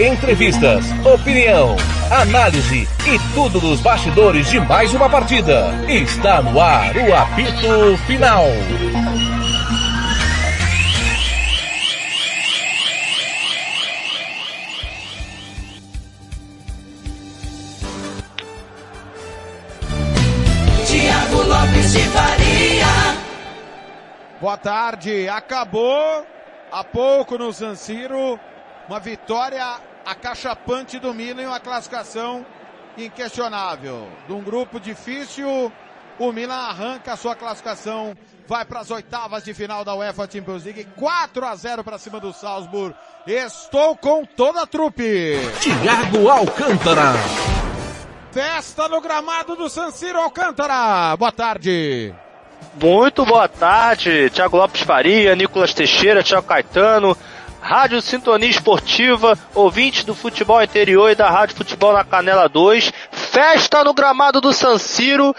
[0.00, 1.76] Entrevistas, opinião,
[2.10, 5.74] análise e tudo dos bastidores de mais uma partida.
[5.86, 8.44] Está no ar o apito final.
[20.86, 22.86] Tiago Lopes de Faria.
[24.40, 26.24] Boa tarde, acabou
[26.72, 28.40] há pouco no San Siro
[28.88, 32.44] uma vitória acachapante do Milan e uma classificação
[32.96, 34.08] inquestionável.
[34.26, 35.72] De um grupo difícil,
[36.18, 38.14] o Milan arranca a sua classificação,
[38.46, 42.20] vai para as oitavas de final da UEFA Champions League, 4 a 0 para cima
[42.20, 42.94] do Salzburg.
[43.26, 45.36] Estou com toda a trupe.
[45.60, 47.14] Tiago Alcântara.
[48.32, 51.16] Festa no gramado do San Siro Alcântara.
[51.16, 52.14] Boa tarde.
[52.80, 57.16] Muito boa tarde, Thiago Lopes Faria, Nicolas Teixeira, Thiago Caetano,
[57.60, 62.92] Rádio Sintonia Esportiva, ouvinte do futebol interior e da Rádio Futebol na Canela 2.
[63.12, 65.34] Festa no gramado do San Siro,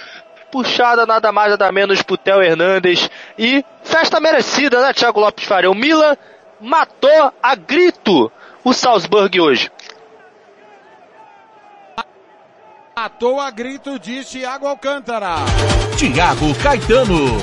[0.51, 3.09] puxada nada mais nada menos pro Theo Hernandes.
[3.37, 5.71] E festa merecida, né, Thiago Lopes Faria?
[5.71, 6.15] O Milan
[6.59, 8.31] matou a grito
[8.63, 9.71] o Salzburg hoje.
[12.95, 15.37] Matou a grito, diz Thiago Alcântara.
[15.97, 17.37] Tiago Caetano.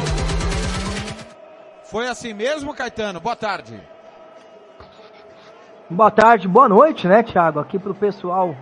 [1.85, 3.19] Foi assim mesmo, Caetano?
[3.19, 3.81] Boa tarde.
[5.91, 7.59] Boa tarde, boa noite, né, Thiago?
[7.59, 8.55] Aqui pro pessoal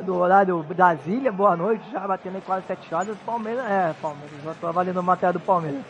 [0.00, 3.18] do horário Brasília, boa noite, já batendo aí quase sete horas.
[3.18, 5.82] Palmeiras, é, Palmeiras, já tô avaliando a matéria do Palmeiras.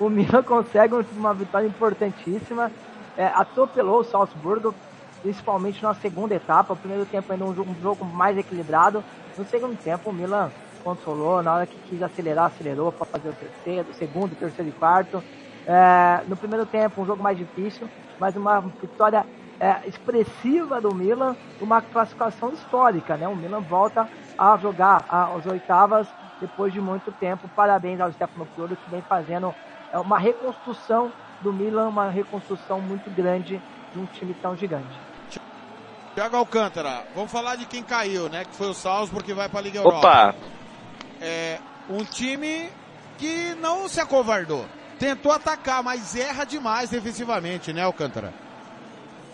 [0.00, 2.72] O Milan consegue uma vitória importantíssima,
[3.18, 4.74] é, atropelou o Salzburgo,
[5.20, 6.72] principalmente na segunda etapa.
[6.72, 9.04] O primeiro tempo ainda um jogo, um jogo mais equilibrado.
[9.36, 10.50] No segundo tempo, o Milan
[10.82, 15.22] controlou, na hora que quis acelerar, acelerou para fazer o terceiro, segundo, terceiro e quarto.
[15.66, 17.86] É, no primeiro tempo, um jogo mais difícil,
[18.18, 19.26] mas uma vitória
[19.60, 23.28] é, expressiva do Milan, uma classificação histórica, né?
[23.28, 26.06] O Milan volta a jogar as oitavas
[26.40, 27.48] depois de muito tempo.
[27.54, 29.54] Parabéns ao Stefano Pioli que vem fazendo
[29.92, 33.60] é, uma reconstrução do Milan, uma reconstrução muito grande
[33.92, 34.98] de um time tão gigante.
[36.14, 38.44] Thiago Alcântara, vamos falar de quem caiu, né?
[38.44, 39.98] Que foi o Salzburg que vai para a Liga Europa.
[39.98, 40.34] Opa!
[41.20, 42.70] É um time
[43.18, 44.64] que não se acovardou.
[44.98, 48.32] Tentou atacar, mas erra demais defensivamente, né, Alcântara?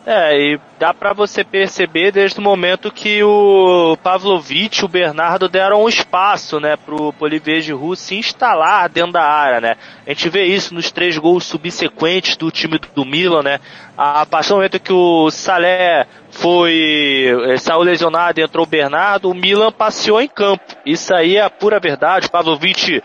[0.07, 5.47] É, e dá para você perceber desde o momento que o Pavlovic e o Bernardo
[5.47, 9.77] deram um espaço, né, pro Polivier Giroud se instalar dentro da área, né.
[10.07, 13.61] A gente vê isso nos três gols subsequentes do time do Milan, né.
[13.95, 19.31] A partir do momento que o Salé foi, eh, saiu lesionado e entrou o Bernardo,
[19.31, 20.65] o Milan passeou em campo.
[20.87, 22.27] Isso aí é a pura verdade.
[22.27, 23.03] O Pavlovic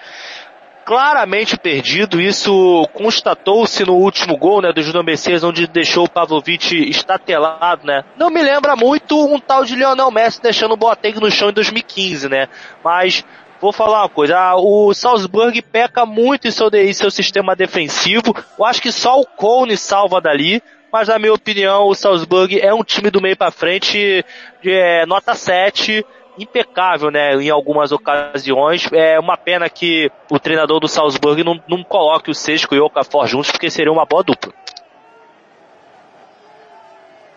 [0.85, 2.21] claramente perdido.
[2.21, 8.05] Isso constatou-se no último gol, né, do Júnior Messias, onde deixou o Pavlovic estatelado, né.
[8.15, 11.53] Não me lembra muito um tal de Lionel Messi deixando o Boateng no chão em
[11.53, 12.47] 2015, né.
[12.83, 13.25] Mas
[13.59, 18.35] vou falar uma coisa, ah, o Salzburg peca muito em seu, em seu sistema defensivo.
[18.57, 20.61] Eu acho que só o Cone salva dali.
[20.93, 24.23] Mas na minha opinião, o Salzburg é um time do meio para frente
[24.63, 26.05] é, nota 7
[26.37, 28.87] impecável, né, em algumas ocasiões.
[28.91, 32.85] É uma pena que o treinador do Salzburg não, não coloque o Sesco e o
[32.85, 34.53] Okafor juntos, porque seria uma boa dupla.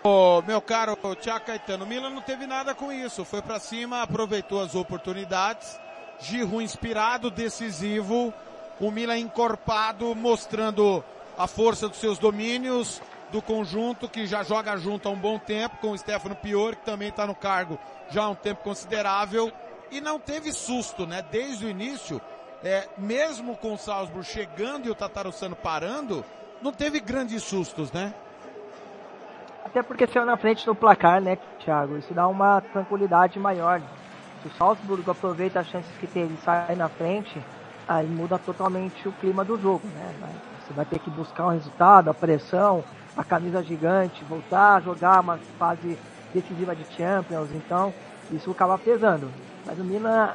[0.02, 3.24] Oh, meu caro Tiago Caetano, o Milan não teve nada com isso.
[3.24, 5.78] Foi para cima, aproveitou as oportunidades.
[6.20, 8.32] Giroud inspirado, decisivo.
[8.80, 11.04] O Milan encorpado, mostrando
[11.36, 15.76] a força dos seus domínios, do conjunto que já joga junto há um bom tempo,
[15.80, 17.78] com o Stefano Pior, que também está no cargo
[18.10, 19.52] já há um tempo considerável,
[19.90, 21.22] e não teve susto, né?
[21.30, 22.20] Desde o início,
[22.62, 26.24] é, mesmo com o Salzburg chegando e o Tatarussano parando,
[26.62, 28.14] não teve grandes sustos, né?
[29.64, 31.98] Até porque saiu na frente no placar, né, Thiago?
[31.98, 33.80] Isso dá uma tranquilidade maior.
[34.42, 37.42] Se o Salzburgo aproveita as chances que teve e sai na frente,
[37.86, 40.14] aí muda totalmente o clima do jogo, né?
[40.66, 42.84] Você vai ter que buscar um resultado, a pressão,
[43.18, 45.98] a camisa gigante, voltar a jogar uma fase
[46.32, 47.92] decisiva de Champions, então
[48.30, 49.28] isso acaba pesando.
[49.66, 50.30] Mas o Milan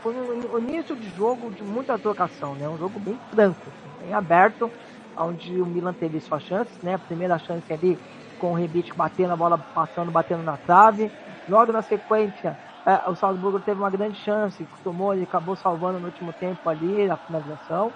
[0.00, 2.68] foi um início de jogo de muita trocação, né?
[2.68, 3.56] Um jogo bem franco,
[4.00, 4.70] bem aberto,
[5.16, 6.94] onde o Milan teve suas chances, né?
[6.94, 7.98] A primeira chance ali
[8.38, 11.10] com o Rebic batendo a bola, passando, batendo na trave.
[11.48, 12.56] Logo na sequência,
[12.86, 17.10] é, o Salzburgo teve uma grande chance, tomou e acabou salvando no último tempo ali,
[17.10, 17.92] a finalização.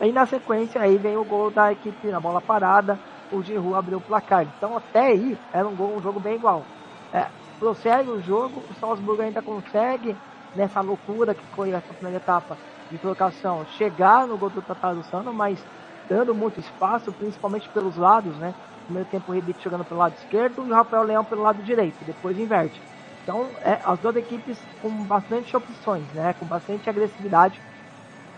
[0.00, 2.98] E na sequência aí vem o gol da equipe na bola parada,
[3.36, 4.46] o Giroud abriu o placar.
[4.56, 6.66] Então até aí era um, gol, um jogo bem igual.
[7.12, 10.18] É, prossegue o jogo, o Salzburgo ainda consegue,
[10.54, 12.58] nessa loucura que foi essa primeira etapa
[12.90, 15.66] de trocação, chegar no gol do Tatarussano, mas
[16.08, 18.54] dando muito espaço, principalmente pelos lados, né?
[18.84, 22.04] Primeiro tempo o Rebite jogando pelo lado esquerdo e o Rafael Leão pelo lado direito,
[22.04, 22.82] depois inverte.
[23.22, 26.34] Então, é, as duas equipes com bastante opções, né?
[26.34, 27.62] Com bastante agressividade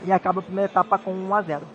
[0.05, 1.71] e acaba a primeira etapa com 1 a 0.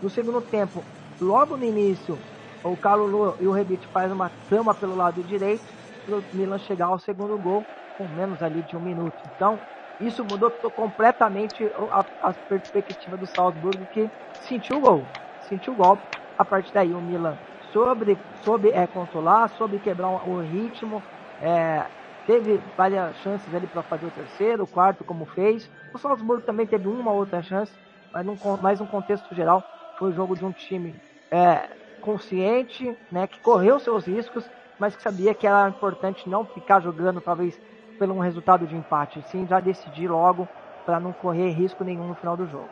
[0.00, 0.84] No segundo tempo,
[1.20, 2.22] logo no início,
[2.66, 5.64] o Carlos e o Rebite fazem uma trama pelo lado direito
[6.04, 7.64] para o Milan chegar ao segundo gol
[7.96, 9.16] com menos ali de um minuto.
[9.34, 9.58] Então,
[9.98, 14.10] isso mudou completamente a, a perspectiva do Salzburgo que
[14.40, 15.04] sentiu o gol,
[15.48, 16.02] sentiu o golpe.
[16.38, 17.36] A partir daí, o Milan
[17.72, 21.02] soube, soube é, controlar, soube quebrar o ritmo,
[21.40, 21.86] é,
[22.26, 25.70] teve várias chances ali para fazer o terceiro, o quarto, como fez.
[25.94, 27.72] O Salzburgo também teve uma outra chance,
[28.12, 29.64] mas num, mais um contexto geral,
[29.98, 30.94] foi o jogo de um time
[31.30, 31.70] é,
[32.06, 34.48] consciente, né, que correu seus riscos,
[34.78, 37.58] mas que sabia que era importante não ficar jogando talvez
[37.98, 40.48] pelo um resultado de empate, sim já decidir logo
[40.84, 42.68] para não correr risco nenhum no final do jogo.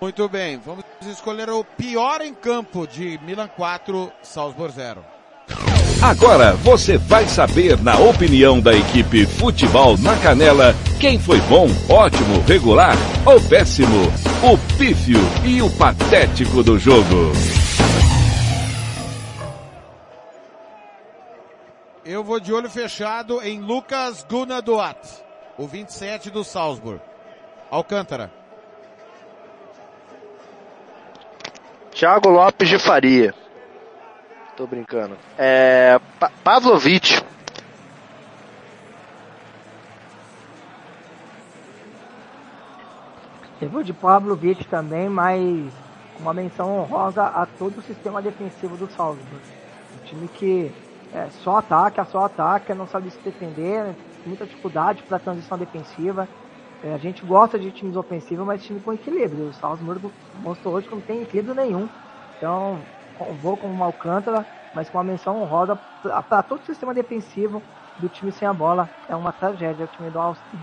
[0.00, 5.17] Muito bem, vamos escolher o pior em campo de Milan 4, Salzburg 0.
[6.00, 12.40] Agora você vai saber, na opinião da equipe Futebol na Canela, quem foi bom, ótimo,
[12.46, 12.94] regular
[13.26, 14.06] ou péssimo,
[14.44, 17.32] o pífio e o patético do jogo.
[22.04, 24.98] Eu vou de olho fechado em Lucas Gunaduat,
[25.58, 27.00] o 27 do Salzburg.
[27.72, 28.30] Alcântara.
[31.90, 33.34] Thiago Lopes de Faria.
[34.58, 35.16] Tô brincando.
[35.38, 36.00] É.
[36.18, 37.22] Pa Pavlovic.
[43.60, 45.72] Eu vou de Pavlovic também, mas
[46.18, 49.40] uma menção honrosa a todo o sistema defensivo do Salzburg.
[49.94, 50.72] Um time que
[51.12, 53.94] é, só ataca, só ataca, não sabe se defender,
[54.26, 56.28] muita dificuldade para transição defensiva.
[56.82, 59.50] É, a gente gosta de times ofensivos, mas time com equilíbrio.
[59.50, 61.88] O Salzburg mostrou hoje que não tem equilíbrio nenhum.
[62.36, 62.82] Então,
[63.40, 65.78] vou com o Alcântara, mas com uma menção honrosa
[66.28, 67.62] para todo o sistema defensivo
[67.98, 68.88] do time sem a bola.
[69.08, 70.58] É uma tragédia o time do Austin.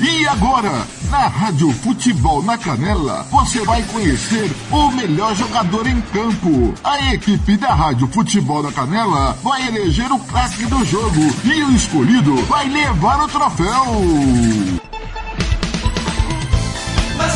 [0.00, 0.70] E agora,
[1.10, 6.74] na Rádio Futebol na Canela, você vai conhecer o melhor jogador em campo.
[6.84, 11.70] A equipe da Rádio Futebol na Canela vai eleger o craque do jogo e o
[11.72, 13.84] escolhido vai levar o troféu.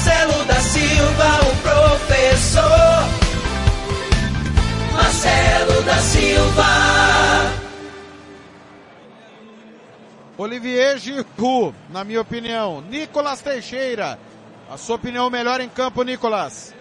[0.08, 2.62] Marcelo da Silva, o professor.
[4.94, 6.64] Marcelo da Silva.
[10.38, 12.80] Olivier Giroud, na minha opinião.
[12.80, 14.18] Nicolas Teixeira,
[14.70, 16.74] a sua opinião melhor em campo, Nicolas?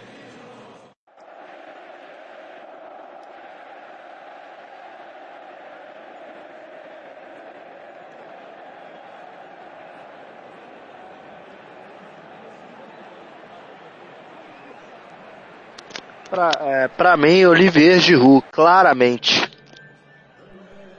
[16.30, 19.50] Pra, é, pra mim, Olivier Giroud, claramente.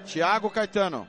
[0.06, 1.08] Thiago Caetano.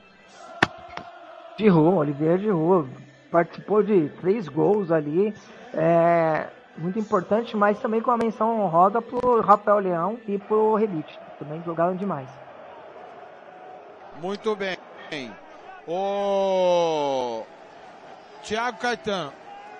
[1.57, 2.89] Giroud, Olivier Giroud,
[3.31, 5.33] participou de três gols ali,
[5.73, 6.47] é,
[6.77, 11.61] muito importante, mas também com a menção honrosa pro Rafael Leão e pro Rebite, também
[11.63, 12.29] jogaram demais.
[14.21, 14.77] Muito bem.
[15.87, 17.43] O
[18.43, 19.33] Thiago Caetano,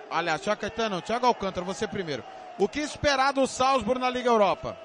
[0.10, 2.24] aliás, Thiago Caetano, Thiago Alcântara, você primeiro.
[2.62, 4.78] O que esperar do Salzburg na Liga Europa?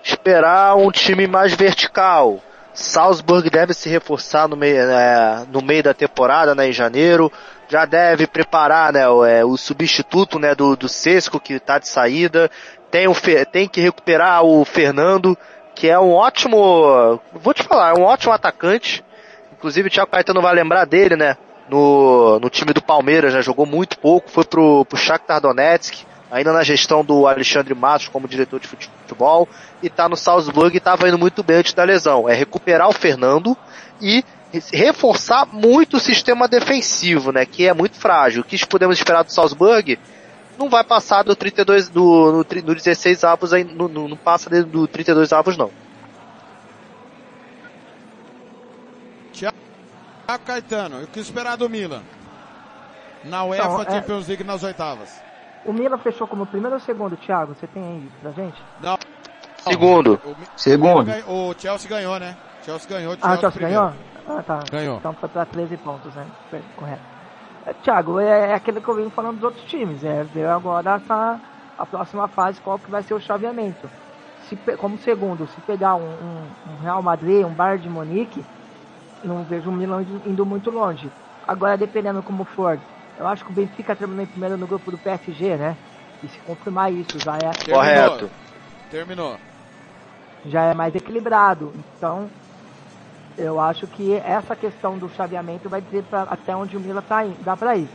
[0.00, 2.38] Esperar um time mais vertical.
[2.72, 7.30] Salzburg deve se reforçar no meio, é, no meio da temporada, né, em janeiro.
[7.68, 11.88] Já deve preparar né, o, é, o substituto né, do, do Sesco, que está de
[11.88, 12.48] saída.
[12.88, 13.14] Tem, o,
[13.50, 15.36] tem que recuperar o Fernando,
[15.74, 17.20] que é um ótimo.
[17.32, 19.04] Vou te falar, é um ótimo atacante.
[19.54, 21.36] Inclusive o Thiago Caetano vai lembrar dele, né?
[21.72, 23.40] No, no time do Palmeiras, né?
[23.40, 28.28] Jogou muito pouco, foi pro, pro Shakhtar Donetsk, ainda na gestão do Alexandre Matos como
[28.28, 29.48] diretor de futebol,
[29.82, 32.28] e tá no Salzburg e tava indo muito bem antes da lesão.
[32.28, 33.56] É recuperar o Fernando
[34.02, 34.22] e
[34.70, 37.46] reforçar muito o sistema defensivo, né?
[37.46, 38.42] Que é muito frágil.
[38.42, 39.98] O que podemos esperar do Salzburg
[40.58, 45.32] não vai passar do 32, do, no, no 16 avos, não, não passa do 32
[45.32, 45.70] avos não.
[50.32, 52.02] Thiago Caetano, o que esperar do Milan?
[53.24, 53.90] Na UEFA então, é...
[54.00, 55.22] Champions League nas oitavas.
[55.64, 57.54] O Milan fechou como primeiro ou segundo, Thiago?
[57.54, 58.64] Você tem aí pra gente?
[58.80, 58.96] Não.
[59.58, 60.18] Segundo.
[60.24, 61.10] O, Segundo.
[61.28, 62.36] o Chelsea ganhou, né?
[62.64, 63.16] Chelsea ganhou.
[63.20, 63.80] Ah, o Chelsea primeiro.
[63.80, 63.94] ganhou?
[64.26, 64.58] Ah, tá.
[64.70, 64.96] Ganhou.
[64.98, 66.26] Então foi pra 13 pontos, né?
[66.74, 67.02] Correto.
[67.66, 70.02] É, Thiago, é, é aquilo que eu venho falando dos outros times.
[70.02, 71.40] É ver agora essa,
[71.78, 73.88] a próxima fase, qual que vai ser o chaveamento.
[74.48, 78.44] Se, como segundo, se pegar um, um- um Real Madrid, um Bayern de Munique,
[79.22, 81.12] não vejo o Milan indo- muito longe.
[81.46, 82.80] Agora, dependendo como for,
[83.16, 85.76] eu acho que o Benfica terminou em primeiro no grupo do PSG, né?
[86.22, 87.74] E se confirmar isso, já é Terminou.
[87.74, 88.30] Correto.
[88.90, 89.38] Terminou.
[90.44, 91.72] já é mais equilibrado.
[91.96, 92.30] Então,
[93.36, 97.24] eu acho que essa questão do chaveamento vai dizer pra, até onde o Milan tá
[97.24, 97.88] indo, dá para ir.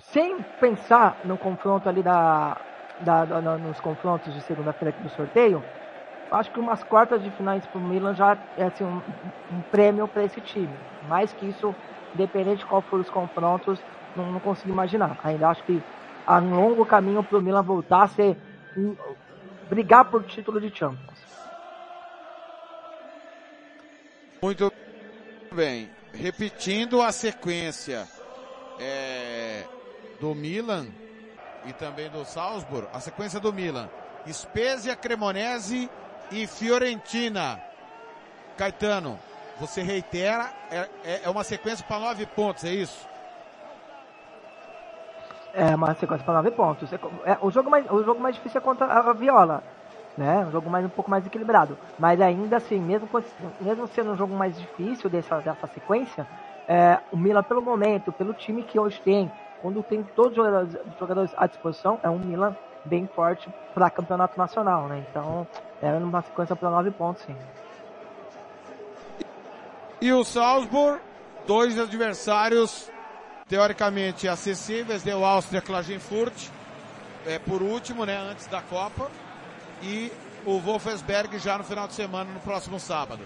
[0.00, 2.60] Sem pensar no confronto ali da,
[3.00, 3.24] da,
[3.58, 5.64] nos confrontos de segunda-feira aqui do sorteio,
[6.32, 9.02] acho que umas quartas de finais pro Milan já é assim, um,
[9.50, 10.78] um prêmio para esse time.
[11.02, 11.74] Mais que isso,
[12.14, 13.78] independente de qual for os confrontos,
[14.16, 15.16] não, não consigo imaginar.
[15.22, 15.80] Ainda acho que
[16.26, 18.36] há um longo caminho pro Milan voltar a ser
[18.76, 18.96] um-
[19.68, 21.22] brigar por título de Champions.
[24.42, 24.68] Muito
[25.54, 25.88] bem.
[26.14, 28.06] Repetindo a sequência
[28.78, 29.64] é,
[30.20, 30.86] do Milan
[31.64, 33.88] e também do Salzburg, a sequência do Milan.
[34.30, 35.90] Spezia, Cremonese
[36.32, 37.60] e Fiorentina.
[38.56, 39.18] Caetano,
[39.60, 43.06] você reitera, é, é- é uma sequência para nove pontos, é isso?
[45.54, 46.92] É uma sequência para nove pontos.
[46.92, 49.62] É, é, o, jogo mais, o jogo mais difícil é contra a Viola.
[50.16, 50.44] Né?
[50.46, 51.76] Um jogo mais, um pouco mais equilibrado.
[51.98, 53.08] Mas ainda assim, mesmo,
[53.60, 56.26] mesmo sendo um jogo mais difícil dessa, dessa sequência,
[56.68, 60.76] é, o Milan, pelo momento, pelo time que hoje tem, quando tem todos os jogadores,
[60.98, 64.86] jogadores à disposição, é um Milan bem forte para campeonato nacional.
[64.86, 65.04] Né?
[65.10, 65.46] Então,
[65.82, 67.36] é uma sequência para nove pontos, sim.
[70.00, 71.00] E o Salzburg,
[71.46, 72.90] dois adversários
[73.48, 76.48] teoricamente acessíveis, deu Áustria Klagenfurt,
[77.26, 79.10] é, por último, né, antes da Copa,
[79.82, 80.10] e
[80.46, 83.22] o Wolfsberg já no final de semana, no próximo sábado.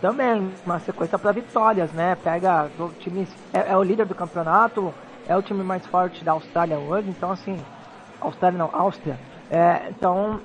[0.00, 2.16] Também, uma sequência para vitórias, né?
[2.16, 4.94] Pega do time, é, é o líder do campeonato,
[5.28, 7.58] é o time mais forte da Austrália hoje, então assim,
[8.20, 9.18] Austrália não, Áustria.
[9.48, 10.40] É, então,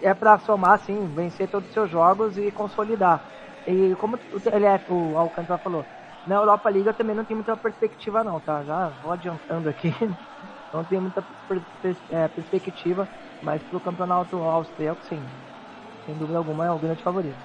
[0.00, 3.22] é para somar, assim, vencer todos os seus jogos e consolidar.
[3.66, 5.84] E como o TLF, o Alcântara falou,
[6.26, 8.62] na Europa Liga eu também não tem muita perspectiva não, tá?
[8.64, 9.92] Já vou adiantando aqui,
[10.72, 11.24] não tem muita
[12.10, 13.08] é, perspectiva,
[13.40, 15.22] mas pro campeonato austríaco sim,
[16.06, 17.38] sem dúvida alguma é o grande favorito.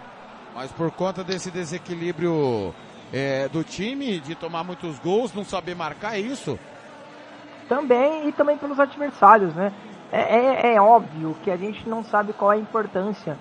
[0.53, 2.73] Mas por conta desse desequilíbrio
[3.11, 6.57] é, do time, de tomar muitos gols, não saber marcar é isso,
[7.67, 9.71] Também e também pelos adversários, né?
[10.11, 13.37] É, é, é óbvio que a gente não sabe qual é a importância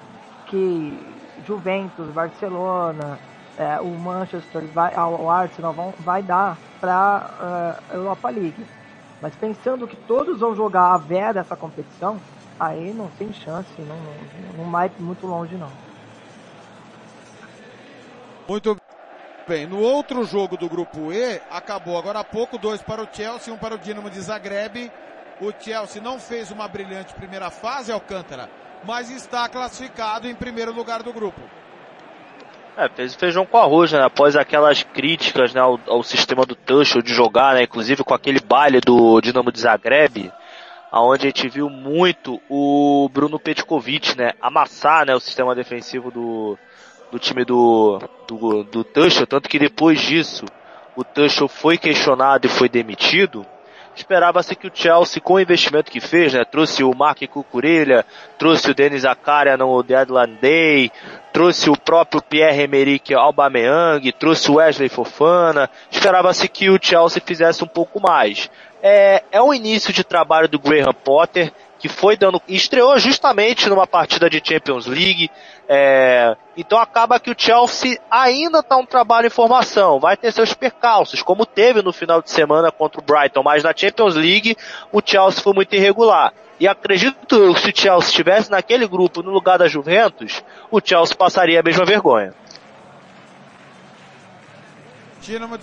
[0.46, 3.20] que Juventus, Barcelona,
[3.56, 8.66] é, o Manchester, vai, o Arsenal vão, vai dar para a Europa League.
[9.20, 12.20] Mas pensando que todos vão jogar a vera essa competição,
[12.58, 15.70] aí não tem chance, não, não, não vai muito longe não.
[18.48, 18.76] Muito
[19.46, 19.66] bem.
[19.66, 23.56] No outro jogo do grupo E, acabou agora há pouco, dois para o Chelsea, um
[23.58, 24.90] para o Dinamo de Zagreb.
[25.40, 28.50] O Chelsea não fez uma brilhante primeira fase, Alcântara,
[28.84, 31.40] mas está classificado em primeiro lugar do grupo.
[32.76, 34.02] É, fez feijão com arroz, né?
[34.02, 37.62] Após aquelas críticas né, ao, ao sistema do Tuchel de jogar, né?
[37.62, 40.30] Inclusive com aquele baile do Dinamo de Zagreb,
[40.90, 44.32] aonde a gente viu muito o Bruno Petkovic, né?
[44.42, 45.14] Amassar, né?
[45.14, 46.58] O sistema defensivo do,
[47.10, 50.44] do time do, do, do Tuchel, tanto que depois disso
[50.96, 53.46] o Tuchel foi questionado e foi demitido.
[53.96, 58.04] Esperava-se que o Chelsea, com o investimento que fez, né, trouxe o Mark Cucurella,
[58.38, 60.92] trouxe o Denis Zakaria no Deadline Day,
[61.32, 65.70] trouxe o próprio Pierre-Emerick Aubameyang, trouxe o Wesley Fofana.
[65.90, 68.50] Esperava-se que o Chelsea fizesse um pouco mais.
[68.82, 73.86] É, é o início de trabalho do Graham Potter, que foi dando, estreou justamente numa
[73.86, 75.30] partida de Champions League.
[75.68, 80.54] É, então acaba que o Chelsea ainda está um trabalho em formação, vai ter seus
[80.54, 84.56] percalços, como teve no final de semana contra o Brighton, mas na Champions League
[84.92, 86.32] o Chelsea foi muito irregular.
[86.58, 91.14] E acredito que se o Chelsea estivesse naquele grupo no lugar da Juventus, o Chelsea
[91.14, 92.32] passaria a mesma vergonha.
[95.20, 95.58] Dinamo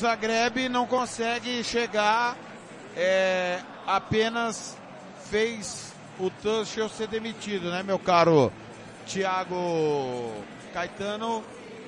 [0.00, 2.36] Zagreb não consegue chegar,
[2.96, 4.76] é, apenas
[5.30, 8.52] fez o Tuchel ser demitido, né, meu caro
[9.06, 10.32] Thiago
[10.72, 11.42] Caetano?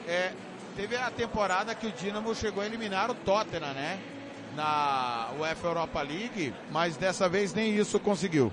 [0.07, 0.33] É,
[0.77, 3.99] teve a temporada que o Dinamo chegou a eliminar o Tottenham, né?
[4.55, 8.51] Na UEFA Europa League, mas dessa vez nem isso conseguiu.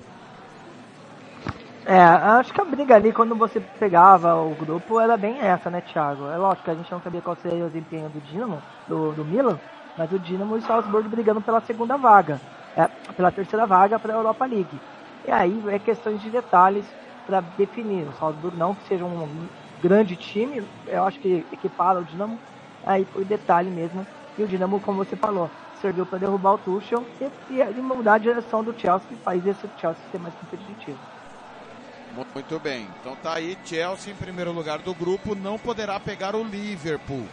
[1.85, 5.81] É, acho que a briga ali, quando você pegava o grupo, era bem essa, né,
[5.81, 6.27] Thiago?
[6.29, 9.25] É lógico que a gente não sabia qual seria o desempenho do Dinamo, do, do
[9.25, 9.59] Milan,
[9.97, 12.39] mas o Dinamo e o Salzburg brigando pela segunda vaga,
[12.75, 14.79] é, pela terceira vaga para a Europa League.
[15.27, 16.85] E aí é questões de detalhes
[17.25, 18.07] para definir.
[18.07, 19.47] O Salzburg não que seja um
[19.81, 22.39] grande time, eu acho que equipara o Dinamo,
[22.85, 24.05] aí foi detalhe mesmo.
[24.37, 25.49] E o Dinamo, como você falou,
[25.81, 27.05] serviu para derrubar o Tuchel
[27.49, 30.97] e, e mudar a direção do Chelsea, faz esse Chelsea ser mais competitivo.
[32.33, 36.43] Muito bem, então tá aí Chelsea em primeiro lugar do grupo, não poderá pegar o
[36.43, 37.25] Liverpool,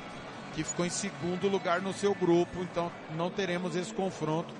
[0.54, 4.54] que ficou em segundo lugar no seu grupo, então não teremos esse confronto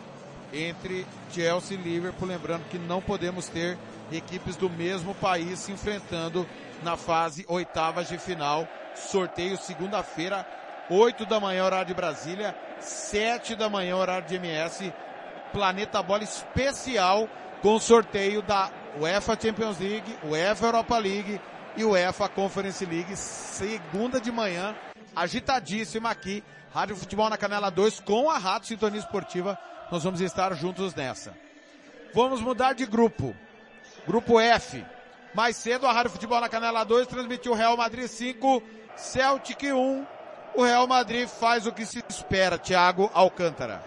[0.53, 3.79] entre Chelsea e Liverpool, lembrando que não podemos ter
[4.13, 6.47] equipes do mesmo país se enfrentando
[6.83, 8.67] na fase oitavas de final.
[8.95, 10.47] Sorteio segunda-feira,
[10.91, 14.93] 8 da manhã, horário de Brasília, 7 da manhã, horário de MS.
[15.53, 17.29] Planeta Bola especial
[17.63, 21.41] com sorteio da UEFA Champions League, UEFA Europa League
[21.77, 24.75] e UEFA Conference League, segunda de manhã,
[25.15, 29.59] agitadíssima aqui, Rádio Futebol na Canela 2 com a Rádio Sintonia Esportiva.
[29.91, 31.35] Nós vamos estar juntos nessa.
[32.15, 33.35] Vamos mudar de grupo.
[34.07, 34.85] Grupo F.
[35.35, 38.63] Mais cedo a Rádio Futebol na Canela 2 transmitiu Real Madrid 5,
[38.97, 40.07] Celtic 1.
[40.55, 43.83] O Real Madrid faz o que se espera, Thiago Alcântara.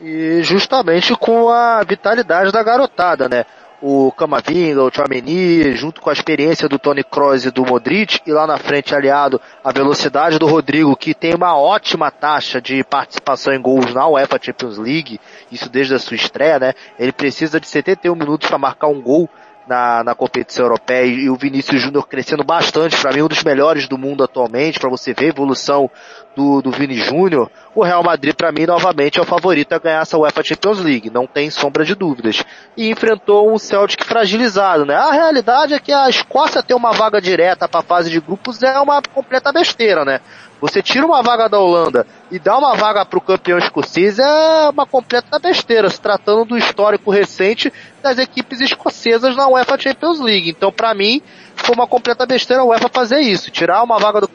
[0.00, 3.44] E justamente com a vitalidade da garotada, né?
[3.80, 8.32] O Camavinga, o Chouameni, junto com a experiência do Tony Kroos e do Modric, e
[8.32, 13.52] lá na frente aliado a velocidade do Rodrigo, que tem uma ótima taxa de participação
[13.52, 15.20] em gols na UEFA Champions League,
[15.52, 16.72] isso desde a sua estreia, né?
[16.98, 19.28] Ele precisa de 71 minutos para marcar um gol
[19.66, 23.88] na, na competição europeia e o Vinícius Júnior crescendo bastante, para mim um dos melhores
[23.88, 25.90] do mundo atualmente, para você ver a evolução
[26.36, 30.02] do, do Vini Júnior, o Real Madrid para mim novamente é o favorito a ganhar
[30.02, 32.44] essa UEFA Champions League, não tem sombra de dúvidas.
[32.76, 34.94] E enfrentou um Celtic fragilizado, né?
[34.94, 38.62] A realidade é que a Escócia ter uma vaga direta para a fase de grupos
[38.62, 40.20] é uma completa besteira, né?
[40.60, 44.70] Você tira uma vaga da Holanda e dá uma vaga para o campeão escocês é
[44.70, 50.48] uma completa besteira, se tratando do histórico recente das equipes escocesas na UEFA Champions League.
[50.48, 51.20] Então, para mim,
[51.56, 54.28] foi uma completa besteira a UEFA fazer isso, tirar uma vaga do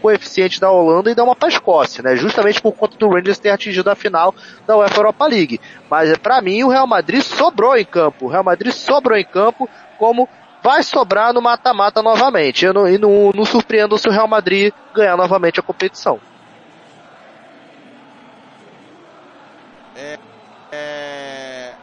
[0.00, 2.16] coeficiente da Holanda e dar uma para a Escócia, né?
[2.16, 4.34] Justamente por conta do Rangers ter atingido a final
[4.66, 5.60] da UEFA Europa League.
[5.90, 8.26] Mas para mim, o Real Madrid sobrou em campo.
[8.26, 10.28] O Real Madrid sobrou em campo como
[10.62, 12.64] vai sobrar no mata-mata novamente.
[12.64, 16.20] Eu não, e não, não surpreendo se o Real Madrid ganhar novamente a competição.
[19.96, 20.18] É,
[20.72, 21.74] é,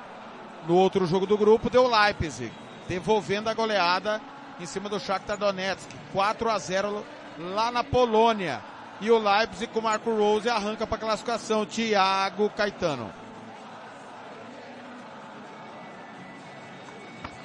[0.67, 2.51] no outro jogo do grupo deu Leipzig,
[2.87, 4.19] devolvendo a goleada
[4.59, 7.05] em cima do Shakhtar Donetsk, 4 a 0
[7.39, 8.61] lá na Polônia.
[8.99, 11.65] E o Leipzig com o Marco Rose arranca para classificação.
[11.65, 13.11] Thiago Caetano.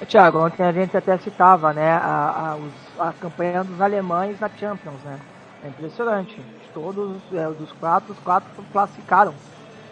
[0.07, 2.57] Tiago, ontem a gente até citava, né, a,
[2.99, 5.19] a, a, campanha dos alemães na Champions, né?
[5.63, 6.41] É impressionante.
[6.73, 9.33] Todos é, dos quatro, os quatro classificaram.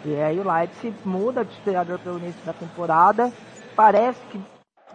[0.04, 3.32] E aí o Leipzig muda de treinador pelo início da temporada.
[3.74, 4.38] Parece que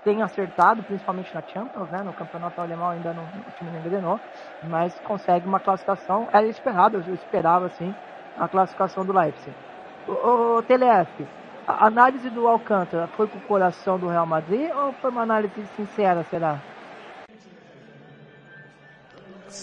[0.08, 2.02] tem acertado, principalmente na Champions, né?
[2.02, 4.18] No campeonato alemão ainda não, o time não engrenou,
[4.64, 6.30] mas consegue uma classificação.
[6.32, 7.94] Era esperado, eu esperava assim,
[8.40, 9.54] a classificação do Leipzig.
[10.08, 11.28] O, o TLF,
[11.68, 15.54] a análise do Alcântara foi com o coração do Real Madrid ou foi uma análise
[15.76, 16.62] sincera, será?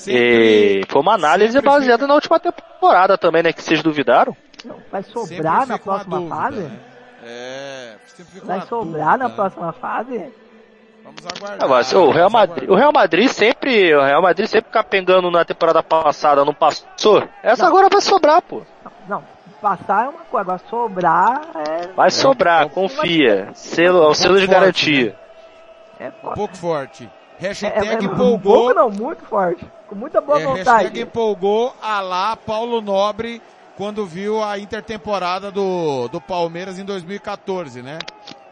[0.07, 3.50] E foi uma análise baseada na última temporada também, né?
[3.50, 4.37] Que vocês duvidaram.
[4.62, 6.61] Não, vai sobrar na próxima dúvida, fase?
[6.61, 6.78] Né?
[7.26, 7.73] É,
[8.44, 9.16] vai sobrar dúvida.
[9.16, 10.33] na próxima fase?
[11.03, 11.68] Vamos aguardar.
[11.68, 15.83] mas, o, Real Madrid, o Real Madrid sempre, o Real Madrid sempre capengando na temporada
[15.83, 17.22] passada, não passou?
[17.42, 17.68] Essa não.
[17.68, 18.62] agora vai sobrar, pô.
[19.07, 19.22] Não,
[19.61, 21.88] passar é uma coisa, agora sobrar é.
[21.88, 23.50] Vai sobrar, confia.
[23.55, 25.16] Selo, é o selo de garantia.
[26.00, 26.07] Né?
[26.07, 27.11] É um pouco forte.
[27.38, 28.35] Hashtag é, é, empolgou.
[28.35, 29.66] Um pouco não, muito forte.
[29.88, 30.85] Com muita boa é, vontade.
[30.85, 33.42] Hashtag empolgou a lá Paulo Nobre
[33.76, 37.98] quando viu a intertemporada do, do Palmeiras em 2014, né?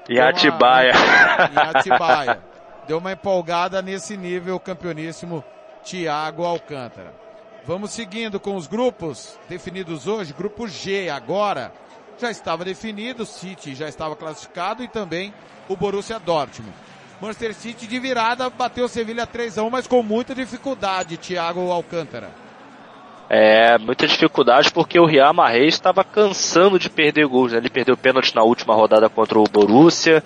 [0.08, 0.92] E Atibaia.
[1.52, 2.40] Em Atibaia.
[2.87, 5.44] Deu uma empolgada nesse nível campeoníssimo
[5.85, 7.14] Thiago Alcântara.
[7.64, 10.32] Vamos seguindo com os grupos definidos hoje.
[10.32, 11.72] Grupo G agora
[12.18, 15.32] já estava definido, o City já estava classificado e também
[15.68, 16.74] o Borussia Dortmund.
[17.20, 21.70] Manchester City de virada bateu o Sevilha 3 a 1, mas com muita dificuldade, Thiago
[21.70, 22.41] Alcântara.
[23.78, 27.52] Muita dificuldade porque o Real Mahrez estava cansando de perder gols.
[27.52, 27.58] Né?
[27.58, 30.22] Ele perdeu pênalti na última rodada contra o Borussia.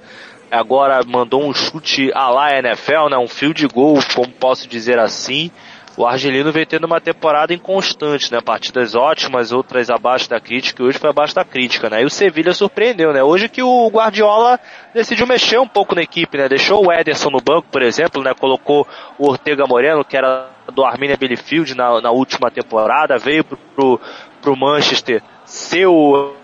[0.51, 3.19] Agora mandou um chute à la NFL, né?
[3.19, 5.51] um fio de gol, como posso dizer assim
[5.97, 8.41] o Argelino vem tendo uma temporada inconstante, né?
[8.41, 12.03] Partidas ótimas, outras abaixo da crítica, e hoje foi abaixo da crítica, né?
[12.03, 13.23] E o Sevilha surpreendeu, né?
[13.23, 14.61] Hoje que o Guardiola
[14.93, 16.49] decidiu mexer um pouco na equipe, né?
[16.49, 18.35] Deixou o Ederson no banco, por exemplo, né?
[18.35, 18.87] Colocou
[19.19, 24.01] o Ortega Moreno, que era do Arminia Bielefeld na, na última temporada, veio pro, pro,
[24.43, 26.35] pro Manchester ser o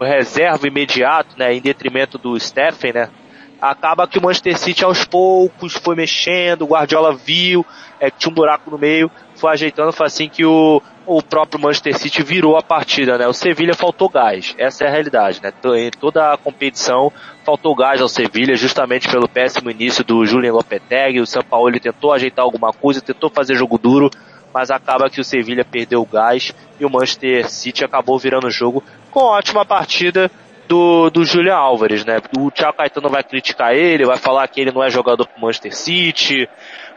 [0.00, 3.10] reserva imediato, né, em detrimento do Stephen, né,
[3.60, 7.64] acaba que o Manchester City aos poucos foi mexendo, o Guardiola viu
[8.00, 11.60] é, que tinha um buraco no meio, foi ajeitando, foi assim que o, o próprio
[11.60, 13.26] Manchester City virou a partida, né?
[13.26, 15.52] O Sevilha faltou gás, essa é a realidade, né?
[15.76, 17.12] Em toda a competição
[17.44, 21.80] faltou gás ao Sevilha, justamente pelo péssimo início do Julian Lopetegui, o São Paulo ele
[21.80, 24.10] tentou ajeitar alguma coisa, tentou fazer jogo duro,
[24.52, 28.50] mas acaba que o Sevilha perdeu o gás e o Manchester City acabou virando o
[28.50, 30.30] jogo com ótima partida
[30.68, 32.18] do, do Julian Álvares, né?
[32.36, 35.74] O Thiago Caetano vai criticar ele, vai falar que ele não é jogador pro Manchester
[35.74, 36.48] City,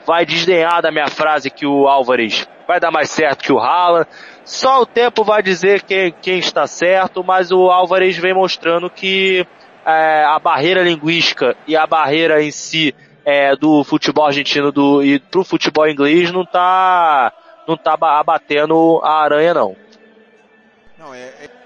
[0.06, 4.08] vai desdenhar da minha frase que o Álvares vai dar mais certo que o Haaland.
[4.44, 9.48] Só o tempo vai dizer quem, quem está certo, mas o Álvares vem mostrando que
[9.86, 15.20] é, a barreira linguística e a barreira em si é, do futebol argentino do, e
[15.20, 17.32] pro futebol inglês não tá,
[17.68, 19.76] não tá abatendo a aranha não.
[20.98, 21.61] Não, é, é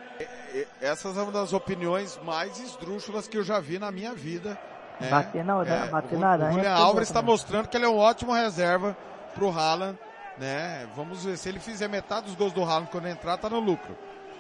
[0.86, 4.58] essas são uma das opiniões mais esdrúxulas que eu já vi na minha vida.
[5.00, 5.10] Né?
[5.10, 6.52] Bater na, é, bater na aranha.
[6.52, 8.96] O Julian Alves está mostrando que ele é um ótimo reserva
[9.34, 9.98] pro Haaland,
[10.38, 10.88] né?
[10.96, 13.96] Vamos ver se ele fizer metade dos gols do Haaland quando entrar, tá no lucro.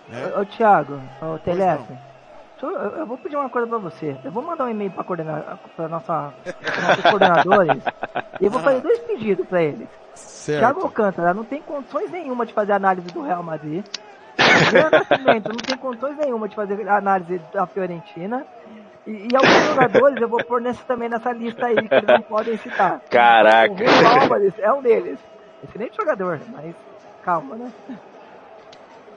[0.07, 0.31] Né?
[0.35, 1.83] Ô, ô Thiago, ô Telef,
[2.61, 4.15] eu, eu vou pedir uma coisa pra você.
[4.23, 6.33] Eu vou mandar um e-mail pra, coordena, pra nossa,
[6.87, 7.83] nossos coordenadores
[8.39, 9.87] e eu vou fazer dois pedidos pra eles.
[10.13, 10.59] Certo.
[10.59, 13.85] Thiago Alcântara não tem condições nenhuma de fazer análise do Real Madrid.
[14.91, 18.45] Nascimento não tem condições nenhuma de fazer análise da Fiorentina.
[19.07, 22.21] E, e, alguns jogadores eu vou pôr nessa, também nessa lista aí, que eles não
[22.21, 23.01] podem citar.
[23.09, 23.71] Caraca!
[23.71, 25.19] O Rui Álvares é um deles.
[25.63, 26.75] Excelente jogador, mas
[27.23, 27.71] calma, né?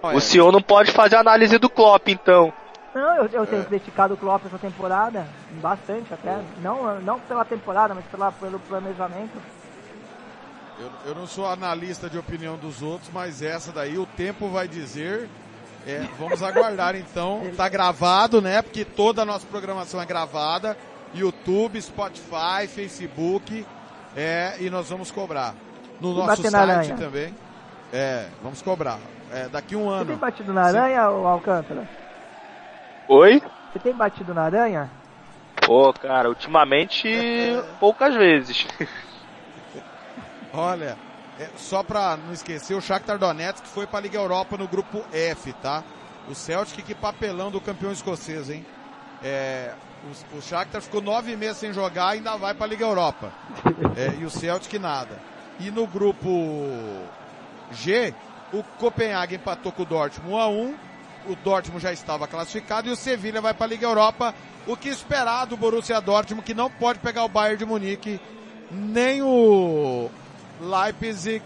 [0.03, 2.53] O senhor não pode fazer análise do Klopp, então.
[2.95, 3.65] Não, eu, eu tenho é.
[3.65, 5.27] criticado o Klopp essa temporada,
[5.61, 6.39] bastante até.
[6.63, 9.39] Não, não pela temporada, mas pela, pelo planejamento.
[10.81, 14.69] Eu, eu não sou analista de opinião dos outros, mas essa daí o tempo vai
[14.69, 15.29] dizer.
[15.87, 17.43] É, vamos aguardar então.
[17.57, 18.63] Tá gravado, né?
[18.63, 20.77] Porque toda a nossa programação é gravada.
[21.15, 23.67] YouTube, Spotify, Facebook.
[24.17, 25.55] É, e nós vamos cobrar.
[26.01, 27.35] No e nosso site também.
[27.93, 28.99] É, vamos cobrar.
[29.33, 30.05] É, daqui um ano.
[30.05, 31.89] Você tem batido na aranha, ou Alcântara?
[33.09, 33.43] Oi?
[33.73, 34.91] Você tem batido na aranha?
[35.67, 37.09] Pô, cara, ultimamente
[37.81, 38.67] poucas vezes.
[40.53, 40.97] Olha,
[41.39, 45.05] é, só para não esquecer, o Shakhtar Donetsk foi para a Liga Europa no grupo
[45.13, 45.85] F, tá?
[46.29, 48.67] O Celtic que papelão do campeão escocês, hein?
[49.23, 49.73] É,
[50.33, 53.33] o, o Shakhtar ficou nove meses sem jogar e ainda vai para a Liga Europa.
[53.97, 55.21] É, e o Celtic nada.
[55.61, 56.29] E no grupo
[57.73, 58.15] G,
[58.53, 60.75] o Copenhague empatou com o Dortmund 1 a 1.
[61.29, 64.35] O Dortmund já estava classificado e o Sevilha vai para a Liga Europa.
[64.67, 68.21] O que esperar do Borussia Dortmund que não pode pegar o Bayern de Munique
[68.71, 70.11] nem o
[70.61, 71.43] Leipzig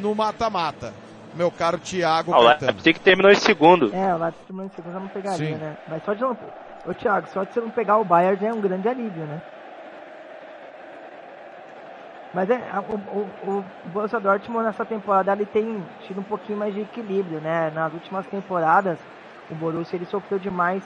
[0.00, 0.92] no mata-mata.
[1.34, 3.94] Meu caro Thiago ah, O Leipzig terminou em segundo.
[3.94, 5.56] É, o Leipzig terminou em segundo, eu não pegaria, Sim.
[5.56, 5.76] né?
[5.86, 6.36] Mas só de não...
[6.84, 9.42] Ô Thiago, só de você não pegar o Bayern já é um grande alívio, né?
[12.32, 16.74] Mas é, o, o, o Borussia Dortmund nessa temporada ele tem tido um pouquinho mais
[16.74, 17.70] de equilíbrio, né?
[17.70, 18.98] Nas últimas temporadas,
[19.50, 20.84] o Borussia ele sofreu demais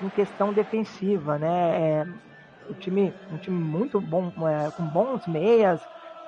[0.00, 1.80] em questão defensiva, né?
[1.80, 2.06] É,
[2.70, 5.80] o time, um time muito bom, é, com bons meias,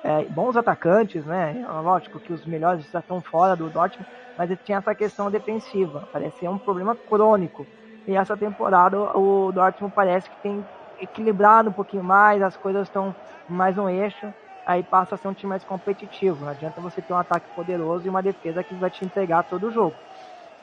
[0.05, 1.65] é, bons atacantes, né?
[1.83, 6.07] Lógico que os melhores já estão fora do Dortmund, mas ele tinha essa questão defensiva,
[6.13, 7.65] parecia um problema crônico.
[8.07, 10.63] E essa temporada o Dortmund parece que tem
[11.01, 13.15] equilibrado um pouquinho mais, as coisas estão
[13.49, 14.31] mais no eixo,
[14.63, 16.45] aí passa a ser um time mais competitivo.
[16.45, 19.67] Não adianta você ter um ataque poderoso e uma defesa que vai te entregar todo
[19.67, 19.95] o jogo.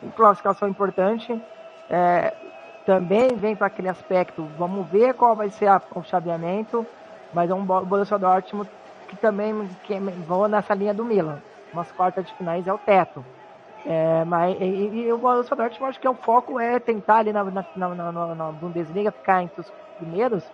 [0.04, 1.36] E classificação importante,
[1.90, 2.32] é,
[2.86, 6.86] também vem para aquele aspecto, vamos ver qual vai ser a, o chaveamento,
[7.34, 8.70] mas é um Borussia Dortmund
[9.12, 11.38] que também que vão nessa linha do Milan.
[11.70, 13.22] Umas quartas de finais é o teto.
[13.84, 17.32] É, mas, e, e o Borussia Dortmund acho que é o foco é tentar ali
[17.32, 20.44] na, na, na, na, na Bundesliga ficar entre os primeiros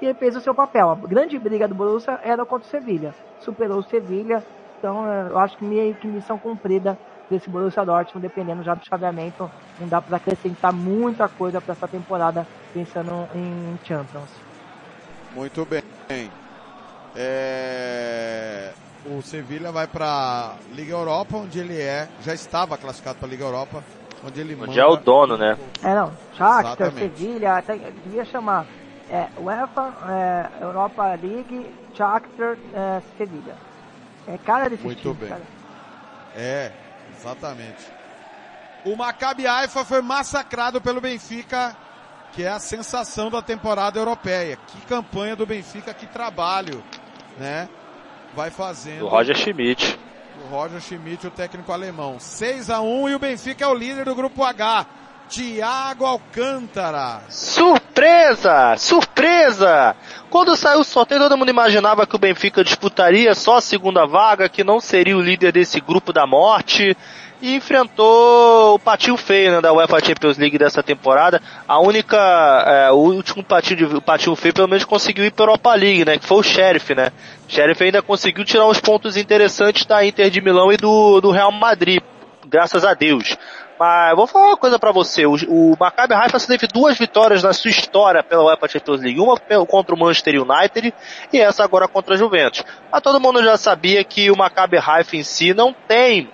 [0.00, 0.90] e ele fez o seu papel.
[0.90, 3.14] A grande briga do Borussia era contra o Sevilha.
[3.38, 4.42] Superou o Sevilha,
[4.78, 6.98] então é, eu acho que meio que missão cumprida
[7.30, 11.86] desse Borussia Dortmund, dependendo já do chaveamento, não dá para acrescentar muita coisa para essa
[11.86, 12.44] temporada
[12.74, 14.30] pensando em Champions.
[15.32, 15.82] Muito bem.
[17.16, 18.72] É...
[19.06, 23.82] O Sevilha vai para Liga Europa, onde ele é, já estava classificado para Liga Europa,
[24.22, 25.56] onde ele onde é o dono, né?
[25.82, 28.66] É não, Shakhtar, Sevilha, até devia chamar
[29.08, 33.54] é, UEFA, é, Europa League, Shakhtar, é, Sevilha.
[34.28, 35.28] É cara desse Muito time, bem.
[35.30, 35.42] Cara.
[36.36, 36.72] É,
[37.16, 37.86] exatamente.
[38.84, 41.74] O Maccabi Haifa foi massacrado pelo Benfica
[42.32, 44.56] que é a sensação da temporada europeia.
[44.66, 46.82] Que campanha do Benfica, que trabalho,
[47.38, 47.68] né?
[48.34, 49.04] Vai fazendo.
[49.04, 49.98] O Roger Schmidt.
[50.44, 52.18] O Roger Schmidt, o técnico alemão.
[52.18, 54.86] 6 a 1 e o Benfica é o líder do grupo H.
[55.28, 57.22] Tiago Alcântara.
[57.28, 58.74] Surpresa!
[58.76, 59.94] Surpresa!
[60.28, 64.48] Quando saiu o sorteio, todo mundo imaginava que o Benfica disputaria só a segunda vaga,
[64.48, 66.96] que não seria o líder desse grupo da morte.
[67.42, 71.40] E enfrentou o patinho feio né, da UEFA Champions League dessa temporada.
[71.66, 72.16] A única,
[72.66, 75.74] é, o último patinho, de, o patinho feio pelo menos conseguiu ir para a Europa
[75.74, 76.18] League, né?
[76.18, 77.10] Que foi o Sheriff, né?
[77.48, 81.30] O Sheriff ainda conseguiu tirar uns pontos interessantes da Inter de Milão e do, do
[81.30, 82.02] Real Madrid.
[82.46, 83.36] Graças a Deus.
[83.80, 85.24] Mas vou falar uma coisa para você.
[85.24, 89.18] O, o Maccabi Haifa teve duas vitórias na sua história pela UEFA Champions League.
[89.18, 90.92] Uma contra o Manchester United
[91.32, 92.62] e essa agora contra a Juventus.
[92.92, 96.28] Mas todo mundo já sabia que o Maccabi Haifa em si não tem,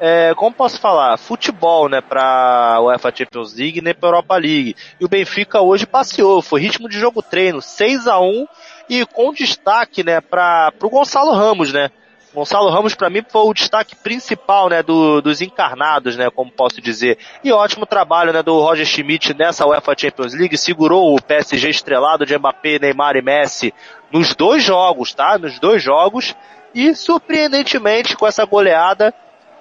[0.00, 4.74] é, como posso falar, futebol, né, pra UEFA Champions League nem pra Europa League.
[4.98, 8.46] E o Benfica hoje passeou, foi ritmo de jogo treino, 6 a 1
[8.88, 11.90] e com destaque, né, para pro Gonçalo Ramos, né,
[12.32, 16.80] Gonçalo Ramos para mim foi o destaque principal, né, do, dos encarnados, né, como posso
[16.80, 17.18] dizer.
[17.42, 22.24] E ótimo trabalho, né, do Roger Schmidt nessa UEFA Champions League, segurou o PSG estrelado
[22.24, 23.74] de Mbappé, Neymar e Messi
[24.12, 25.36] nos dois jogos, tá?
[25.38, 26.34] Nos dois jogos.
[26.72, 29.12] E surpreendentemente com essa goleada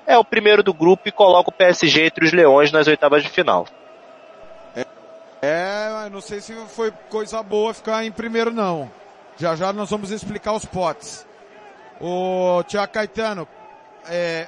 [0.10, 3.30] é o primeiro do grupo e coloca o PSG entre os leões nas oitavas de
[3.30, 3.68] final.
[4.76, 4.86] É,
[5.44, 8.92] é não sei se foi coisa boa ficar em primeiro não.
[9.38, 11.28] Já já nós vamos explicar os potes.
[12.02, 13.48] O Tiago Caetano,
[14.08, 14.48] é,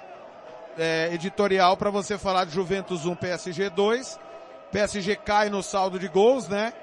[0.80, 4.20] é, editorial para você falar de Juventus 1, PSG 2.
[4.72, 6.74] PSG cai no saldo de gols, né?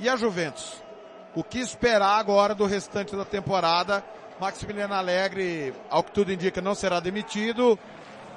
[0.00, 0.82] E a Juventus?
[1.34, 4.02] O que esperar agora do restante da temporada?
[4.40, 7.78] Maximiliano Alegre, ao que tudo indica, não será demitido.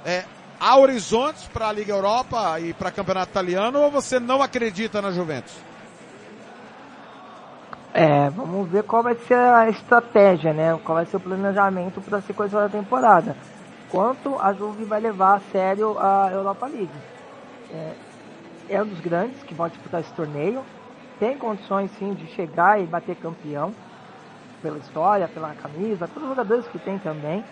[0.05, 0.23] É,
[0.59, 5.01] há horizontes para a Liga Europa e para o Campeonato Italiano ou você não acredita
[5.01, 5.53] na Juventus?
[7.93, 10.79] É, vamos ver qual vai ser a estratégia, né?
[10.83, 13.35] Qual vai ser o planejamento para a sequência da temporada.
[13.89, 16.89] Quanto a Juve vai levar a sério a Europa League.
[17.73, 17.93] É,
[18.69, 20.63] é um dos grandes que vão disputar esse torneio.
[21.19, 23.73] Tem condições sim de chegar e bater campeão.
[24.61, 27.43] Pela história, pela camisa, todos os jogadores que tem também.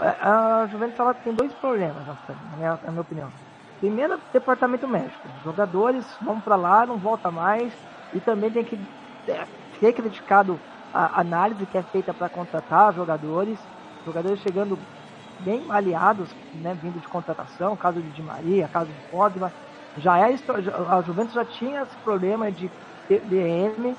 [0.00, 3.28] É, a Juventus ela tem dois problemas, na minha, na minha opinião.
[3.80, 5.28] Primeiro, departamento médico.
[5.38, 7.72] Os jogadores vão para lá, não volta mais.
[8.12, 8.78] E também tem que
[9.78, 10.58] ser criticado
[10.92, 13.58] a análise que é feita para contratar jogadores,
[14.04, 14.78] jogadores chegando
[15.40, 19.52] bem aliados, né, vindo de contratação, caso de Di Maria, caso de Pogba,
[19.96, 20.34] já é
[20.88, 22.70] a Juventus já tinha esse problema de
[23.08, 23.96] DM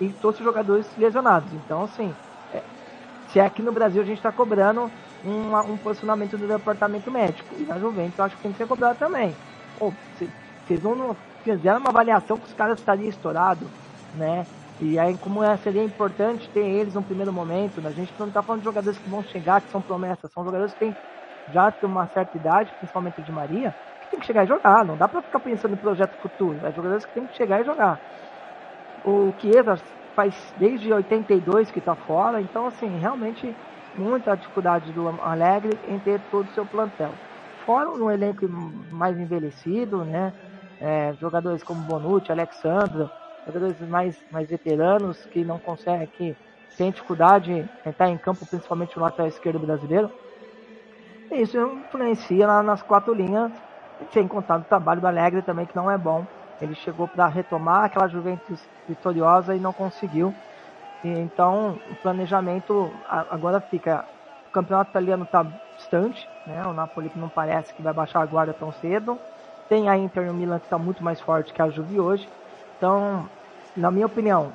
[0.00, 1.52] e todos os jogadores lesionados.
[1.52, 2.14] Então, assim,
[2.52, 2.62] é,
[3.28, 4.90] se aqui no Brasil a gente está cobrando
[5.24, 8.98] um, um, posicionamento do departamento médico, e na Juventus acho que tem que ser cobrado
[8.98, 9.34] também.
[9.78, 10.30] Pô, vocês
[11.42, 13.68] fizeram uma avaliação que os caras estariam estourados,
[14.14, 14.46] né?
[14.80, 17.88] E aí, como é, seria importante ter eles no primeiro momento, né?
[17.88, 20.72] a gente não está falando de jogadores que vão chegar, que são promessas, são jogadores
[20.74, 20.94] que têm
[21.52, 24.84] já tem uma certa idade, principalmente de Maria, que tem que chegar e jogar.
[24.84, 26.56] Não dá para ficar pensando em projeto futuro.
[26.64, 28.00] É jogadores que tem que chegar e jogar.
[29.04, 29.78] O Chiesa
[30.14, 33.54] faz desde 82 que está fora, então, assim, realmente
[33.96, 37.10] muita dificuldade do Alegre em ter todo o seu plantel.
[37.64, 38.46] Fora um elenco
[38.90, 40.32] mais envelhecido, né?
[40.80, 43.08] É, jogadores como Bonucci, Alexandre,
[43.46, 46.36] jogadores mais, mais veteranos que não conseguem, que
[46.76, 50.10] tem dificuldade em estar em campo, principalmente no lateral esquerdo brasileiro.
[51.30, 53.52] E isso influencia na, nas quatro linhas,
[54.12, 56.26] sem contar o trabalho do Alegre também, que não é bom.
[56.60, 60.34] Ele chegou para retomar aquela Juventus vitoriosa e não conseguiu.
[61.04, 64.04] Então, o planejamento agora fica.
[64.48, 65.44] O campeonato italiano está
[65.76, 66.62] distante, né?
[66.66, 69.18] O Napoli não parece que vai baixar a guarda tão cedo.
[69.68, 72.28] Tem a Inter e o Milan que está muito mais forte que a Juve hoje.
[72.76, 73.28] Então,
[73.76, 74.52] na minha opinião,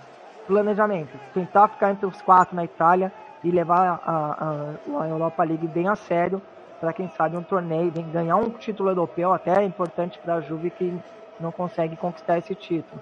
[0.47, 3.11] planejamento, tentar ficar entre os quatro na Itália
[3.43, 6.41] e levar a, a, a Europa League bem a sério
[6.79, 10.69] para quem sabe um torneio, ganhar um título europeu até é importante para a Juve
[10.69, 10.97] que
[11.39, 13.01] não consegue conquistar esse título.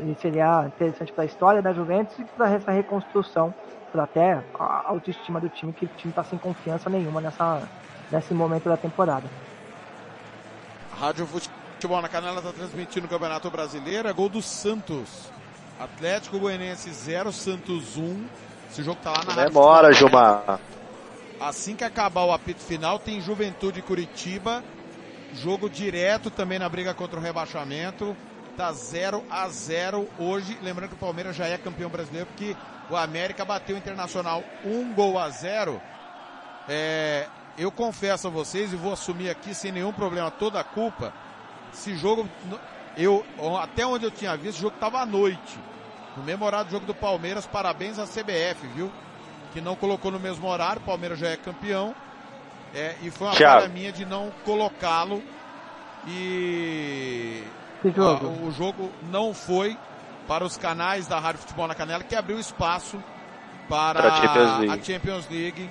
[0.00, 3.52] E seria interessante para a história da Juventus e para essa reconstrução,
[3.90, 7.62] para até a autoestima do time, que o time está sem confiança nenhuma nessa,
[8.10, 9.28] nesse momento da temporada.
[10.98, 14.08] Rádio Futebol na Canela está transmitindo o Campeonato Brasileiro.
[14.08, 15.30] É gol do Santos.
[15.78, 18.26] Atlético Goianiense 0, Santos 1.
[18.70, 20.60] Esse jogo tá lá na Demora, Gilmar.
[21.40, 24.62] Assim que acabar o apito final, tem Juventude Curitiba.
[25.34, 28.16] Jogo direto também na briga contra o rebaixamento.
[28.58, 30.58] Tá 0 a 0 hoje.
[30.60, 32.54] Lembrando que o Palmeiras já é campeão brasileiro, porque
[32.90, 35.80] o América bateu o Internacional um gol a zero.
[36.68, 41.14] É, eu confesso a vocês e vou assumir aqui sem nenhum problema toda a culpa
[41.72, 42.28] esse jogo,
[42.96, 43.24] eu,
[43.62, 45.58] até onde eu tinha visto, o jogo estava à noite.
[46.16, 48.90] No mesmo horário do jogo do Palmeiras, parabéns à CBF, viu?
[49.52, 51.94] Que não colocou no mesmo horário, o Palmeiras já é campeão.
[52.74, 55.22] É, e foi uma falha minha de não colocá-lo
[56.06, 57.42] E
[57.82, 58.26] Que jogo?
[58.26, 59.76] ah, o jogo não foi
[60.26, 63.02] para os canais da Rádio Futebol na Canela, que abriu espaço
[63.68, 64.72] para Para a Champions League.
[64.80, 65.70] a Champions League,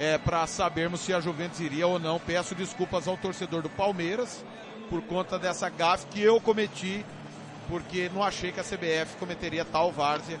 [0.00, 2.18] é, para sabermos se a Juventus iria ou não.
[2.18, 4.44] Peço desculpas ao torcedor do Palmeiras
[4.90, 7.04] por conta dessa gafe que eu cometi,
[7.68, 10.38] porque não achei que a CBF cometeria tal várzea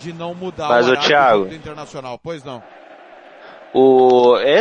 [0.00, 2.18] de não mudar Mas, o horário Thiago, do Internacional.
[2.22, 2.62] Pois não.
[3.74, 4.60] O, é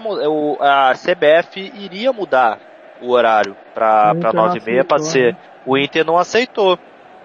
[0.00, 2.60] mu- o, a CBF iria mudar
[3.00, 3.56] o horário
[4.14, 5.36] não 9 e meia, pode ser.
[5.66, 6.78] O Inter não aceitou.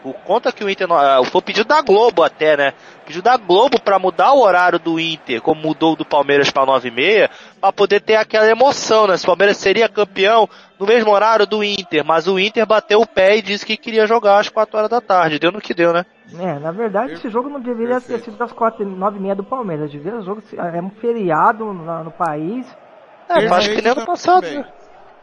[0.03, 2.73] Por conta que o Inter não, ah, foi pedido da Globo até, né?
[3.07, 6.89] Pedido da Globo pra mudar o horário do Inter, como mudou do Palmeiras pra 9
[6.89, 9.17] e meia, pra poder ter aquela emoção, né?
[9.17, 13.07] Se o Palmeiras seria campeão no mesmo horário do Inter, mas o Inter bateu o
[13.07, 15.39] pé e disse que queria jogar às 4 horas da tarde.
[15.39, 16.05] Deu no que deu, né?
[16.39, 19.43] É, na verdade, esse jogo não deveria ter sido das quatro, nove e meia do
[19.43, 19.89] Palmeiras.
[19.91, 22.67] Devia o jogo ser- é um feriado no, no país.
[23.27, 24.59] É, eu acho que nem ano Perfeito passado, também.
[24.59, 24.67] né?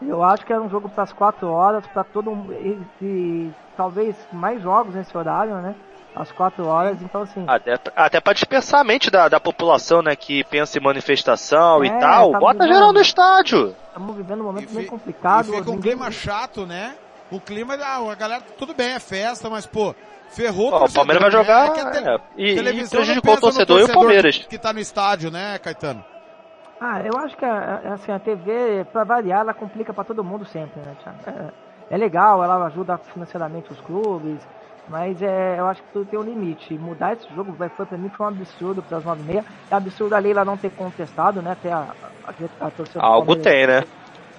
[0.08, 2.52] Eu acho que era um jogo para as quatro horas, para todo mundo.
[2.52, 5.74] E, e talvez mais jogos nesse horário, né?
[6.14, 7.42] Às quatro horas, então assim.
[7.46, 11.86] Até, até pra dispersar a mente da, da população, né, que pensa em manifestação É,
[11.86, 12.32] e tal.
[12.32, 13.74] tá Bota vivendo- geral no estádio.
[13.88, 15.48] Estamos vivendo um momento E meio complicado.
[15.48, 16.94] E fica um ninguém- clima chato, né?
[17.30, 19.94] O clima, ah, a galera, tudo bem, é festa, mas pô,
[20.28, 21.38] ferrou Ó, o torcedor, Palmeiras vai né?
[21.38, 24.36] jogar, É que a te- é, e- e prejudicou o no torcedor e o Palmeiras.
[24.46, 26.04] Que tá no estádio, né, Caetano?
[26.84, 30.44] Ah, eu acho que a, assim, a TV, pra variar, ela complica pra todo mundo
[30.44, 31.18] sempre, né, Thiago?
[31.90, 34.44] É, é legal, ela ajuda financeiramente os clubes,
[34.88, 36.76] mas é, eu acho que tudo tem um limite.
[36.76, 39.44] Mudar esse jogo vai, foi pra mim foi um absurdo para as nove e meia.
[39.70, 41.52] É absurdo a Leila não ter contestado, né?
[41.52, 43.84] Até a, a, a torcida Algo tem, né?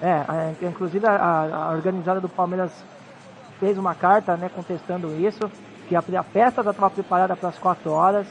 [0.02, 2.86] É, a- inclusive a, a- organizada do Palmeiras
[3.58, 5.40] fez uma carta, né, contestando isso,
[5.88, 8.28] que a, a festa já estava preparada para as quatro horas.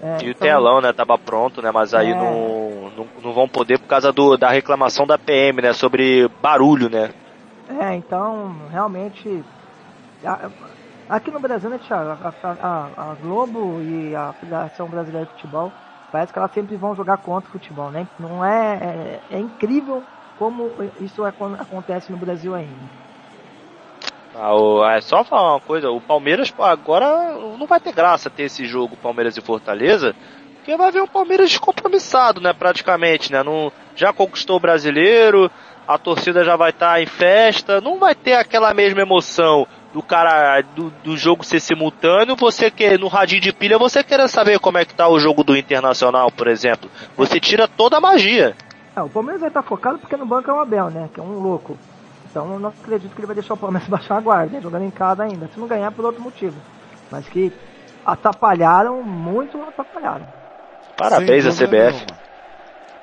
[0.00, 2.14] É, E o então- telão, né, tava pronto, né, mas aí É.
[2.14, 2.61] não,
[2.96, 7.10] não, não vão poder por causa do, da reclamação da PM, né, sobre barulho, né.
[7.68, 9.44] É, então, realmente.
[10.24, 10.50] a-
[11.08, 12.10] aqui no Brasil, né, Thiago?
[12.10, 15.72] A, a- a- Globo e a Federação Brasileira de Futebol
[16.10, 18.06] parece que elas sempre vão jogar contra o futebol, né?
[18.18, 19.20] Não é.
[19.30, 20.02] É, é incrível
[20.36, 23.02] como isso acon- acontece no Brasil ainda.
[24.34, 28.44] Ah, o- é só falar uma coisa, o Palmeiras agora não vai ter graça ter
[28.44, 30.14] esse jogo Palmeiras e Fortaleza,
[30.62, 35.50] porque vai ver um Palmeiras descompromissado, né, praticamente, né, não, já conquistou o brasileiro,
[35.88, 40.62] a torcida já vai estar em festa, não vai ter aquela mesma emoção do cara,
[40.62, 44.78] do, do jogo ser simultâneo, você que no radinho de pilha, você querendo saber como
[44.78, 48.54] é que tá o jogo do Internacional, por exemplo, você tira toda a magia.
[48.94, 51.10] É, o Palmeiras vai estar focado porque no banco é o Abel, né?
[51.12, 51.76] Que é um louco.
[52.30, 54.60] Então eu não acredito que ele vai deixar o Palmeiras baixar a guarda, né?
[54.62, 55.48] Jogando em casa ainda.
[55.52, 56.56] Se não ganhar por outro motivo.
[57.10, 57.52] Mas que
[58.06, 60.41] atrapalharam, muito atrapalharam.
[60.96, 61.92] Parabéns à CBF.
[61.92, 62.22] nenhuma.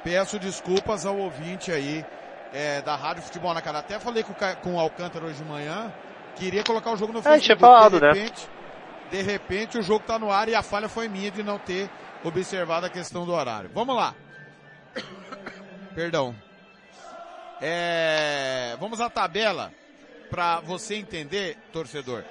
[0.03, 2.05] Peço desculpas ao ouvinte aí
[2.53, 3.79] é, da Rádio Futebol na Cara.
[3.79, 5.91] Até falei com, com o Alcântara hoje de manhã.
[6.35, 7.59] Queria colocar o jogo no É, tinha Facebook.
[7.59, 8.11] falado, de né?
[8.13, 8.49] repente,
[9.11, 11.89] De repente o jogo tá no ar e a falha foi minha de não ter
[12.23, 13.69] observado a questão do horário.
[13.73, 14.15] Vamos lá.
[15.93, 16.33] Perdão.
[17.61, 19.71] É, vamos à tabela
[20.29, 22.23] para você entender, torcedor.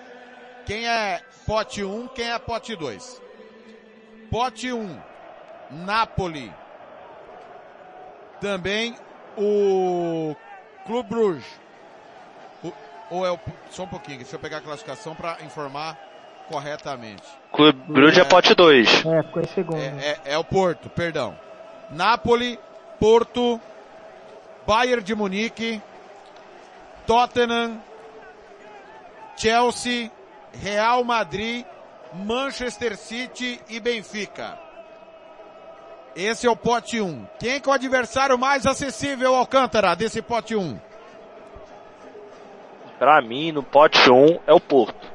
[0.65, 3.21] Quem é pote 1, quem é pote 2.
[4.31, 4.99] Pote 1,
[5.71, 6.53] Napoli.
[8.41, 8.97] Também
[9.37, 10.35] o
[10.87, 11.47] Clube Bruges.
[12.63, 12.73] O-
[13.11, 13.39] ou é o,
[13.71, 15.97] só um pouquinho, deixa eu pegar a classificação para informar
[16.49, 17.23] corretamente.
[17.53, 19.05] Clube Bruges é pote 2.
[19.07, 19.79] É, ficou em segundo.
[19.79, 21.37] É, é, é o Porto, perdão.
[21.91, 22.59] Napoli,
[23.01, 23.61] Porto,
[24.67, 25.81] Bayern de Munique,
[27.07, 27.81] Tottenham,
[29.37, 30.11] Chelsea,
[30.63, 31.65] Real Madrid,
[32.13, 34.59] Manchester City e Benfica.
[36.15, 37.27] Esse é o pote 1.
[37.39, 40.79] Quem que é o adversário mais acessível, Alcântara, desse pote 1?
[42.99, 45.07] Pra mim, no pote 1 é o Porto.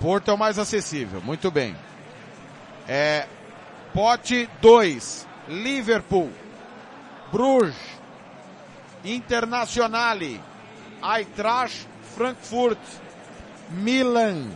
[0.00, 1.74] Porto é o mais acessível, muito bem.
[2.86, 3.26] É,
[3.94, 6.30] pote 2, Liverpool,
[7.32, 7.74] Bruges,
[9.02, 10.40] Internazionale,
[11.02, 12.78] Eintracht Frankfurt,
[13.70, 14.50] Milan,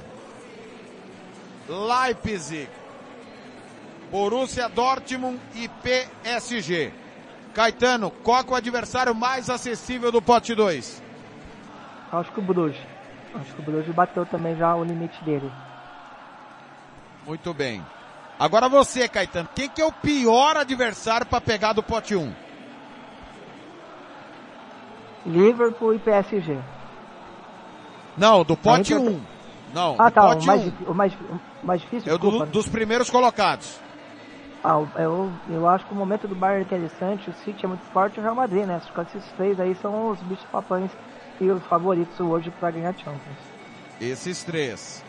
[1.68, 2.68] Leipzig,
[4.10, 6.92] Borussia Dortmund e PSG.
[7.54, 11.02] Caetano, qual é o adversário mais acessível do pote 2?
[12.12, 12.80] Acho que o Bruges.
[13.34, 15.50] Acho que o Bruges bateu também já o limite dele.
[17.26, 17.84] Muito bem.
[18.38, 22.32] Agora você, Caetano, quem que é o pior adversário para pegar do pote 1?
[25.26, 26.58] Liverpool e PSG.
[28.16, 29.20] Não, do pote Aí, 1.
[29.74, 30.22] Não, Ah, tá.
[30.22, 30.64] Pote mais, 1.
[30.70, 31.12] difí- o mais,
[31.62, 32.52] o mais difícil, É o do- desculpa.
[32.52, 33.78] dos primeiros colocados.
[34.62, 37.84] Ah, eu, eu acho que o momento do Bayern é interessante, o City é muito
[37.92, 38.76] forte e o Real Madrid, né?
[38.76, 40.90] Acho que esses três aí são os bichos papães
[41.40, 43.38] e os favoritos hoje para ganhar Champions.
[44.00, 45.04] Esses três.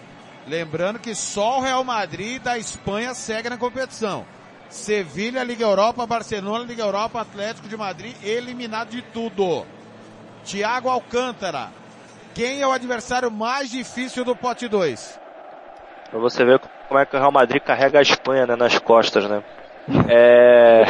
[0.48, 4.26] Lembrando que só o Real Madrid da Espanha segue na competição.
[4.70, 9.66] Sevilha, Liga Europa, Barcelona, Liga Europa, Atlético de Madrid, eliminado de tudo.
[10.46, 11.70] Thiago Alcântara.
[12.36, 15.20] Quem é o adversário mais difícil do pote 2?
[16.10, 19.26] Pra você ver como é que o Real Madrid carrega a Espanha né, nas costas,
[19.30, 19.44] né?
[20.08, 20.84] É...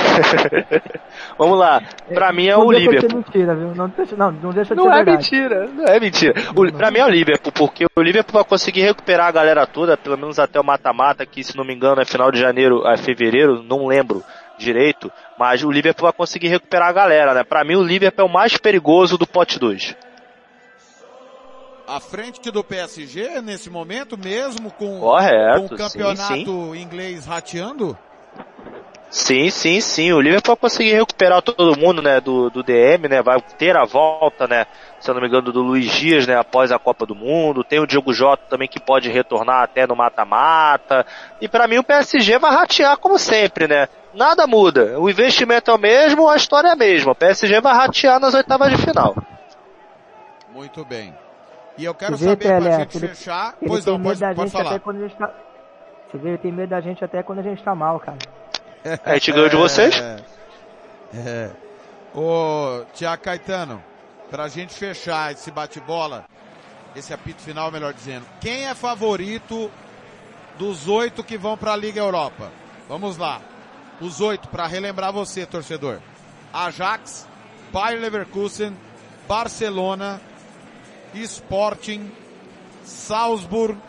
[1.38, 1.82] Vamos lá.
[2.14, 3.18] Pra mim é não o Liverpool.
[3.18, 3.74] Mentira, viu?
[3.76, 5.18] Não deixa, não, não deixa de Não é verdade.
[5.18, 6.34] mentira, não é mentira.
[6.56, 9.96] O, pra mim é o Liverpool, porque o Liverpool vai conseguir recuperar a galera toda,
[9.96, 12.98] pelo menos até o mata-mata, que se não me engano é final de janeiro a
[12.98, 14.24] fevereiro, não lembro
[14.58, 17.44] direito, mas o Liverpool vai conseguir recuperar a galera, né?
[17.44, 19.96] Pra mim o Liverpool é o mais perigoso do pote 2.
[21.90, 27.98] À frente do PSG nesse momento, mesmo com, Correto, com o sim, campeonato inglês rateando?
[29.10, 30.14] Sim, sim, sim.
[30.14, 33.86] O Liverpool vai conseguir recuperar todo mundo, né, do, do DM, né, vai ter a
[33.86, 34.68] volta, né,
[35.00, 37.64] se eu não me engano, do Luiz Dias, né, após a Copa do Mundo.
[37.64, 41.04] Tem o Diogo Jota também que pode retornar até no mata-mata.
[41.42, 43.90] E pra mim o PSG vai ratear como sempre, né.
[44.14, 45.00] Nada muda.
[45.00, 47.14] O investimento é o mesmo, a história é a mesma.
[47.14, 49.16] O PSG vai ratear nas oitavas de final.
[50.54, 51.16] Muito bem.
[51.80, 53.56] E eu quero saber pra Pelé, gente ele- fechar.
[53.62, 54.80] Ele Pois tem não, medo pode, da pode gente até falar.
[54.82, 55.34] quando a gente tá.
[56.12, 58.18] Você vê, ele tem medo da gente até quando a gente tá mal, cara.
[59.06, 59.96] A gente ganhou de vocês?
[59.96, 60.18] É.
[61.14, 61.50] é.
[62.14, 63.82] Ô, Tiago Caetano,
[64.30, 66.26] pra gente fechar esse bate-bola,
[66.96, 69.72] esse apito final, melhor dizendo, quem é favorito
[70.58, 72.52] dos oito que vão pra Liga Europa?
[72.88, 73.40] Vamos lá.
[74.02, 76.00] Os oito, pra relembrar você, torcedor.
[76.52, 77.28] Ajax,
[77.72, 78.76] Bayer Leverkusen,
[79.28, 80.20] Barcelona,
[81.14, 82.12] Sporting,
[82.84, 83.80] Salzburg,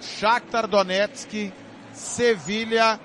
[0.00, 1.52] Shakhtar Donetsk,
[1.92, 3.00] Sevilha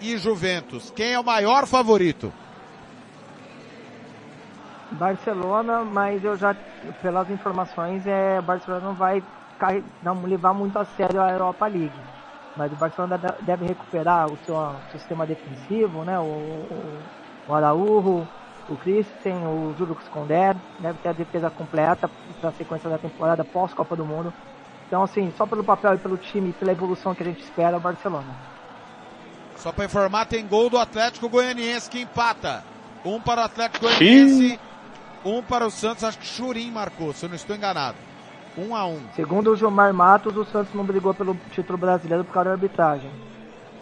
[0.00, 0.90] e Juventus.
[0.90, 2.32] Quem é o maior favorito?
[4.90, 6.54] Barcelona, mas eu já,
[7.00, 9.22] pelas informações, é, o Barcelona não vai
[10.02, 12.04] não levar muito a sério a Europa League.
[12.54, 14.54] Mas o Barcelona de- deve recuperar o seu,
[14.90, 16.18] seu sistema defensivo, né?
[16.18, 17.10] O, o,
[17.46, 18.28] o Araújo,
[18.68, 22.10] o Christensen, o Júlio Sconder, deve ter a defesa completa
[22.40, 24.32] para a sequência da temporada pós-Copa do Mundo.
[24.86, 27.76] Então, assim, só pelo papel e pelo time e pela evolução que a gente espera,
[27.76, 28.34] o Barcelona.
[29.56, 32.64] Só para informar, tem gol do Atlético Goianiense que empata.
[33.04, 34.58] Um para o Atlético Goianiense,
[35.24, 36.04] um para o Santos.
[36.04, 37.96] Acho que Churim marcou, se eu não estou enganado.
[38.56, 39.00] Um a um.
[39.16, 43.10] Segundo o Gilmar Matos, o Santos não brigou pelo título brasileiro por causa da arbitragem.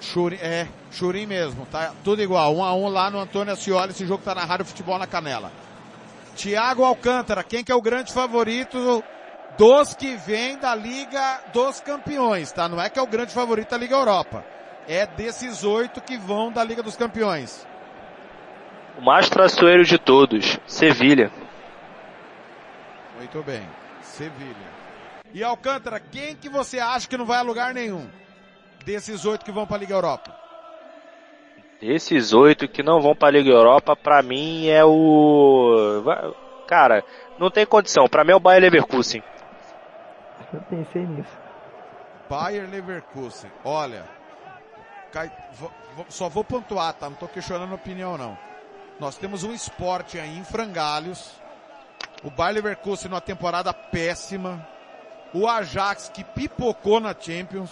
[0.00, 2.54] Churim, é, Churim mesmo, tá tudo igual.
[2.54, 5.52] Um a um lá no Antônio Ascioli, esse jogo tá na Rádio Futebol na Canela.
[6.34, 9.04] Tiago Alcântara, quem que é o grande favorito
[9.58, 12.68] dos que vem da Liga dos Campeões, tá?
[12.68, 14.44] Não é que é o grande favorito da Liga Europa.
[14.88, 17.66] É desses oito que vão da Liga dos Campeões.
[18.98, 21.30] O mais traiçoeiro de todos, Sevilha.
[23.18, 23.68] Muito bem.
[24.02, 24.70] Sevilha.
[25.32, 28.08] E Alcântara, quem que você acha que não vai a lugar nenhum?
[28.84, 30.34] Desses oito que vão para a Liga Europa.
[31.80, 36.02] Esses oito que não vão pra Liga Europa, pra mim é o.
[36.66, 37.02] Cara,
[37.38, 38.08] não tem condição.
[38.08, 39.22] Pra mim é o Bayer Leverkusen.
[40.52, 41.38] Eu pensei nisso.
[42.28, 43.50] Bayer Leverkusen.
[43.64, 44.04] Olha,
[45.12, 45.32] cai-
[46.08, 47.08] só vou pontuar, tá?
[47.08, 48.36] Não tô questionando a opinião, não.
[48.98, 51.40] Nós temos um esporte aí em frangalhos.
[52.22, 54.66] O Bayer Leverkusen numa temporada péssima.
[55.32, 57.70] O Ajax que pipocou na Champions.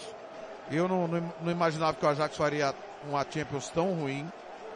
[0.71, 2.75] Eu não, não, não imaginava que o Ajax faria
[3.09, 4.27] uma Champions tão ruim.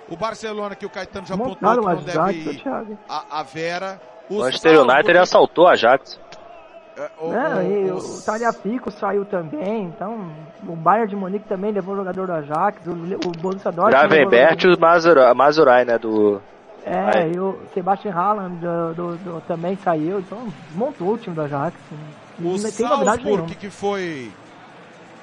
[0.08, 2.62] O Barcelona que o Caetano já Montaram que o não deve ir
[3.08, 4.00] a, a Vera.
[4.30, 6.18] O Manchester United assaltou a Ajax.
[6.96, 8.18] é, o- Não, o- e os-
[8.88, 10.30] o saiu também, então
[10.66, 13.90] o Bayern de Munique também levou o jogador do Ajax, o, o Borussia Dortmund...
[13.90, 15.98] Gravenbert e o Mazurai, né?
[15.98, 16.36] Do.
[16.36, 16.40] o-
[16.84, 21.42] É, e o Sebastian Haaland do, do- do- também saiu, então desmontou o time do
[21.42, 21.76] Ajax.
[22.38, 23.38] O não tem novidade nenhuma.
[23.38, 24.32] Salzburg que foi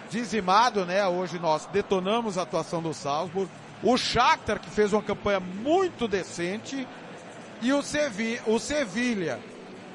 [0.10, 1.08] dizimado, né?
[1.08, 3.50] Hoje nós detonamos a atuação do Salzburg.
[3.82, 6.88] O Shakhtar que fez uma campanha muito decente
[7.62, 9.40] e o, Sevi o Sevilha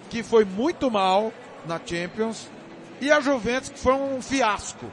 [0.09, 1.33] que foi muito mal
[1.67, 2.49] na Champions
[3.01, 4.91] e a Juventus que foi um fiasco.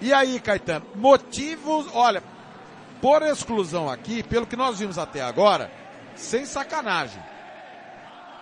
[0.00, 2.22] E aí, Caetano, motivos, olha,
[3.00, 5.70] por exclusão aqui, pelo que nós vimos até agora,
[6.14, 7.22] sem sacanagem.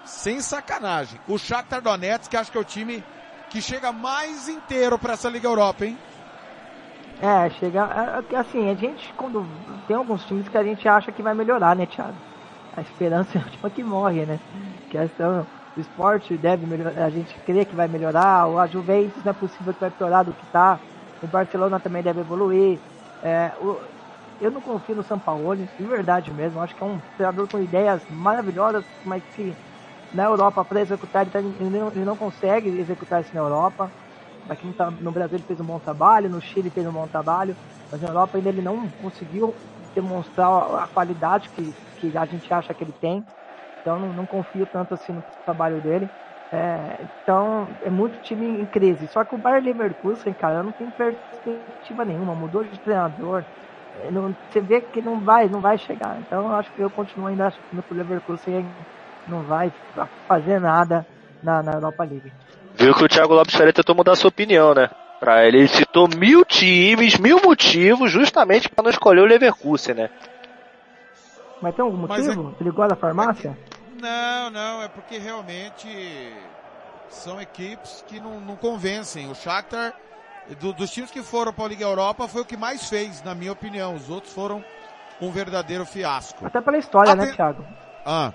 [0.04, 1.20] Sem sacanagem.
[1.28, 3.04] O Shakhtar Donetsk, que acho que é o time
[3.52, 5.98] que chega mais inteiro para essa Liga Europa, hein?
[7.20, 8.24] É, chega.
[8.30, 9.46] é, é, Assim, a gente, quando.
[9.86, 12.16] Tem alguns times que a gente acha que vai melhorar, né, Thiago?
[12.74, 14.40] A esperança é a última que morre, né?
[14.90, 15.46] Que essa,
[15.76, 19.74] o esporte deve melhorar, a gente crê que vai melhorar, a Juventus não é possível
[19.74, 20.80] que vai piorar do que tá.
[21.22, 22.78] O Barcelona também deve evoluir.
[23.22, 23.78] É, o,
[24.40, 26.60] eu não confio no Sampaoli, de verdade mesmo.
[26.60, 29.54] Acho que é um treinador com ideias maravilhosas, mas que
[30.12, 33.92] na Europa para executar ele, tá, ele, não, ele, não, consegue executar isso na Europa.
[34.48, 37.56] Aqui no, no Brasil ele fez um bom trabalho, no Chile fez um bom trabalho,
[37.90, 39.54] mas na Europa ainda ele não conseguiu
[39.94, 40.48] demonstrar
[40.82, 43.24] a qualidade que, que a gente acha que ele tem.
[43.80, 46.10] Então não, não confio tanto assim no trabalho dele.
[46.50, 49.08] É, então é muito time em crise.
[49.08, 52.34] Só que o Bayern Leverkusen, cara, não tem perspectiva nenhuma.
[52.34, 53.46] Mudou de treinador.
[53.94, 56.20] É, não, você vê que não vai, não vai chegar.
[56.20, 58.76] Então eu acho que eu continuo ainda achando que o Leverkusen
[59.28, 59.72] não vai
[60.26, 61.06] fazer nada
[61.42, 62.32] na, na Europa League.
[62.74, 64.88] Viu que o Thiago Lopes Ferreira tentou mudar sua opinião, né?
[65.20, 70.10] Pra ele citou mil times, mil motivos, justamente para não escolher o Leverkusen, né?
[71.60, 72.56] Mas tem algum motivo?
[72.58, 72.62] É...
[72.62, 73.56] Ele gosta da farmácia?
[74.00, 75.86] Não, não, é porque realmente
[77.08, 79.30] são equipes que não, não convencem.
[79.30, 79.94] O Shakhtar,
[80.58, 83.32] do, dos times que foram para a Liga Europa, foi o que mais fez, na
[83.32, 83.94] minha opinião.
[83.94, 84.64] Os outros foram
[85.20, 86.44] um verdadeiro fiasco.
[86.44, 87.26] Até pela história, Até...
[87.26, 87.64] né, Thiago?
[88.04, 88.32] Ah.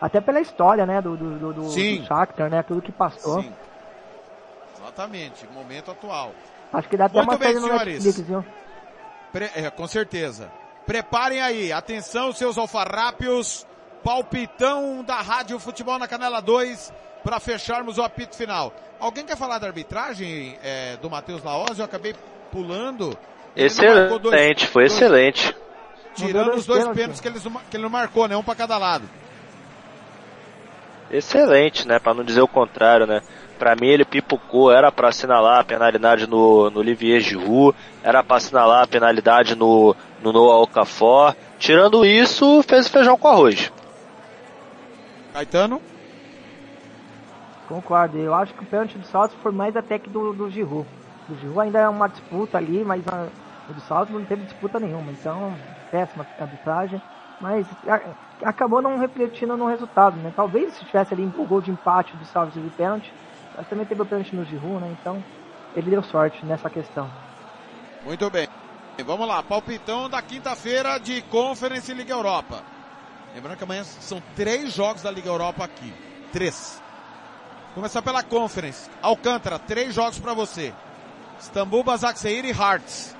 [0.00, 1.70] Até pela história, né, do, do, do, do
[2.06, 3.42] Shakhtar, né, tudo que passou.
[3.42, 3.52] Sim.
[4.78, 6.32] Exatamente, momento atual.
[6.72, 8.04] Acho que dá até Muito uma bem, senhores.
[8.04, 8.44] Netflix, viu?
[9.32, 10.50] Pre é, com certeza.
[10.86, 13.66] Preparem aí, atenção seus alfarrápios,
[14.02, 16.92] palpitão da Rádio Futebol na Canela 2
[17.22, 18.72] para fecharmos o apito final.
[18.98, 21.78] Alguém quer falar da arbitragem é, do Matheus Laoz?
[21.78, 22.14] Eu acabei
[22.50, 23.16] pulando.
[23.54, 25.56] Excelente, dois, foi dois, excelente.
[26.14, 28.36] Tirando os dois pênaltis que ele, que ele não marcou, né?
[28.36, 29.08] Um para cada lado.
[31.10, 31.98] Excelente, né?
[31.98, 33.20] Para não dizer o contrário, né?
[33.58, 38.36] Para mim ele pipocou, era para assinalar a penalidade no, no Olivier Giroud, era para
[38.36, 41.34] assinalar a penalidade no, no Noah Okafor.
[41.58, 43.70] Tirando isso, fez o feijão com arroz.
[45.34, 45.80] Caetano?
[47.68, 50.88] Concordo, eu acho que o pênalti do Salto foi mais até que do, do Giroud.
[51.28, 53.28] O Giroud ainda é uma disputa ali, mas a,
[53.68, 55.54] o do Salto não teve disputa nenhuma, então
[55.90, 57.00] péssima arbitragem.
[57.40, 58.00] Mas a,
[58.48, 60.32] acabou não refletindo no resultado, né?
[60.34, 63.12] Talvez se tivesse ali o gol de empate do Salto de pênalti,
[63.56, 64.96] mas também teve o pênalti no Giroud, né?
[65.00, 65.22] Então
[65.74, 67.10] ele deu sorte nessa questão.
[68.04, 68.48] Muito bem.
[69.04, 72.62] Vamos lá, palpitão da quinta-feira de Conference Liga Europa.
[73.34, 75.92] Lembrando que amanhã são três jogos da Liga Europa aqui.
[76.32, 76.82] Três.
[77.74, 78.90] Começar pela Conference.
[79.00, 80.74] Alcântara, três jogos para você.
[81.38, 83.16] Istambul, Basaksehir e Hearts.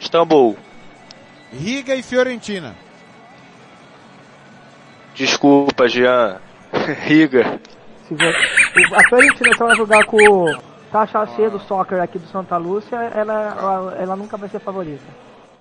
[0.00, 0.56] Istambul.
[1.52, 2.74] Riga e Fiorentina.
[5.14, 6.40] Desculpa, Jean.
[7.04, 7.60] Riga.
[8.94, 10.74] A Fiorentina só vai jogar com o
[11.34, 15.02] cheia do soccer aqui do Santa Lúcia, ela, ela, ela nunca vai ser favorita.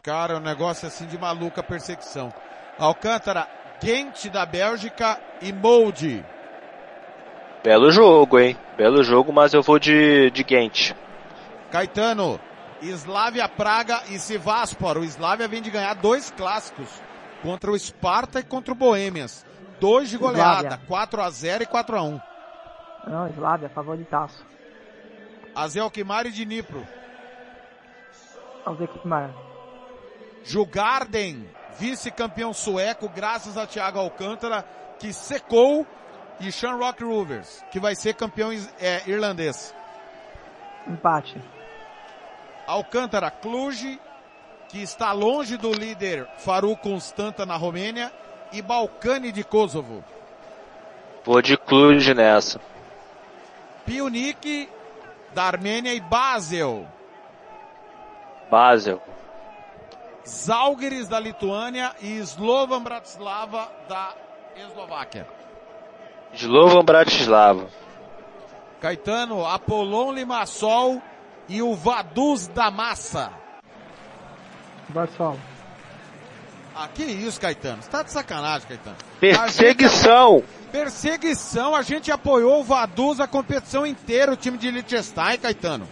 [0.04, 2.32] Cara, é um negócio assim de maluca perseguição.
[2.78, 3.48] Alcântara,
[3.82, 6.24] Gente da Bélgica e Molde.
[7.64, 8.58] Belo jogo, hein?
[8.78, 10.94] Belo jogo, mas eu vou de, de Gent.
[11.70, 12.40] Caetano,
[12.90, 14.98] Slavia Praga e Sivaspor.
[14.98, 16.90] O Slavia vem de ganhar dois clássicos
[17.42, 19.46] contra o Sparta e contra o Boêmias.
[19.80, 22.22] Dois de goleada, 4 a 0 e 4 a 1.
[23.08, 24.46] Não, Slavia, favoritaço.
[25.56, 26.86] Azelkimar e Dnipro.
[28.66, 29.34] Azelkimar.
[30.44, 34.64] Jugarden vice-campeão sueco, graças a Thiago Alcântara,
[35.00, 35.86] que secou,
[36.40, 39.74] e Shamrock Rovers, que vai ser campeão é, irlandês.
[40.88, 41.42] Empate.
[42.66, 44.00] Alcântara, Cluj,
[44.70, 48.12] que está longe do líder Faru Constanta na Romênia,
[48.54, 50.04] e Balcani de Kosovo.
[51.26, 52.62] Vou de Cluj nessa.
[53.86, 54.70] Pionic
[55.34, 56.86] da Armênia e Basel.
[58.50, 59.02] Basel.
[60.26, 64.14] Zalgiris da Lituânia e Slovan Bratislava da
[64.56, 65.28] Eslováquia.
[66.34, 67.68] Slovan Bratislava.
[68.80, 71.02] Caetano, Apolon Limassol
[71.48, 73.32] e o Vaduz da Massa.
[74.90, 75.38] Vassal.
[76.76, 77.82] Ah, que isso, Caetano?
[77.84, 78.96] Você tá de sacanagem, Caetano.
[79.20, 80.38] Perseguição!
[80.38, 85.88] Gente, perseguição, a gente apoiou o Vaduz a competição inteira, o time de Liechtenstein, Caetano.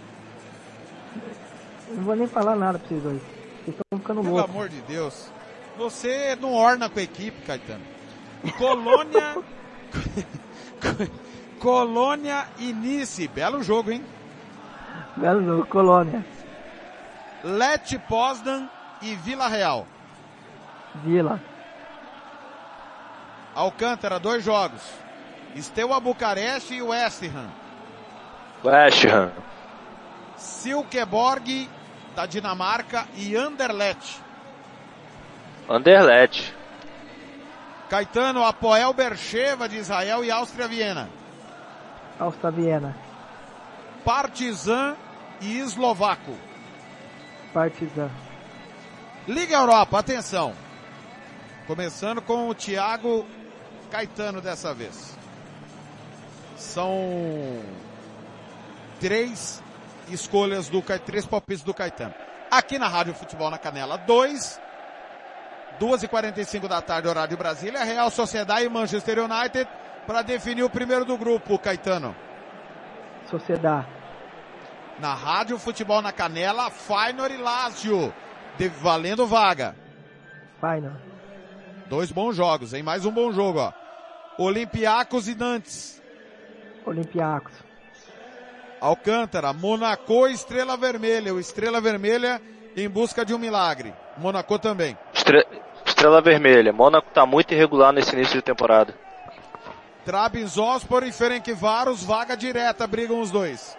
[1.89, 3.21] Não vou nem falar nada pra vocês dois.
[3.21, 4.41] Vocês estão ficando loucos.
[4.43, 5.29] Pelo amor de Deus.
[5.77, 7.83] Você não orna com a equipe, Caetano.
[8.57, 9.37] Colônia.
[11.59, 13.27] Colônia e Nice.
[13.27, 14.03] Belo jogo, hein?
[15.15, 16.25] Belo jogo, Colônia.
[17.43, 18.69] Lete Poznan
[19.01, 19.85] e Vila Real.
[20.95, 21.39] Vila.
[23.55, 24.81] Alcântara, dois jogos.
[25.57, 27.51] Steaua Bucareste e West Ham.
[28.63, 29.31] West Ham.
[30.37, 31.69] Silkeborg
[32.15, 34.21] da Dinamarca e Anderlecht.
[35.67, 36.53] Anderlecht.
[37.89, 41.09] Caetano, Apoel Bercheva de Israel e Áustria Viena.
[42.17, 43.10] Áustria Viena.
[44.03, 44.95] Partizan
[45.41, 46.35] e Eslovaco.
[47.53, 48.09] Partizan.
[49.27, 50.53] Liga Europa, atenção.
[51.67, 53.25] Começando com o Thiago
[53.91, 55.17] Caetano dessa vez.
[56.57, 57.61] São
[58.99, 59.61] três
[60.09, 62.13] escolhas do Caetano, três palpites do Caetano.
[62.49, 64.59] Aqui na Rádio Futebol na Canela 2,
[65.79, 69.67] 2 e 45 da tarde, horário de Brasília, Real Sociedade e Manchester United
[70.05, 72.15] para definir o primeiro do grupo, Caetano.
[73.31, 73.87] Sociedade.
[74.99, 78.13] Na Rádio Futebol na Canela, Feyenoord e Lazio,
[78.57, 79.75] de, valendo vaga.
[80.59, 80.99] Feyenoord.
[81.87, 82.83] Dois bons jogos, hein?
[82.83, 83.73] Mais um bom jogo, ó.
[84.37, 86.01] Olympiacos e Nantes.
[86.85, 87.53] Olympiacos.
[88.79, 91.33] Alcântara, Monaco e Estrela Vermelha.
[91.33, 92.41] O Estrela Vermelha
[92.75, 93.93] em busca de um milagre.
[94.17, 94.97] Monaco também.
[95.13, 95.45] Estre-
[95.85, 96.71] Estrela Vermelha.
[96.71, 98.93] Mônaco tá muito irregular nesse início de temporada.
[100.05, 103.77] Trabzonspor e Ferencváros, vaga direta, brigam os dois.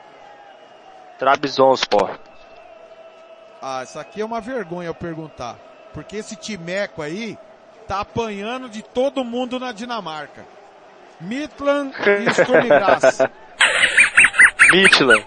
[1.18, 2.18] Trabzonspor.
[3.60, 5.56] Ah, isso aqui é uma vergonha eu perguntar.
[5.92, 7.38] Porque esse timeco aí
[7.86, 10.44] tá apanhando de todo mundo na Dinamarca.
[11.20, 11.92] Midland
[12.26, 13.18] e Sturm Graz.
[14.72, 15.24] Midland.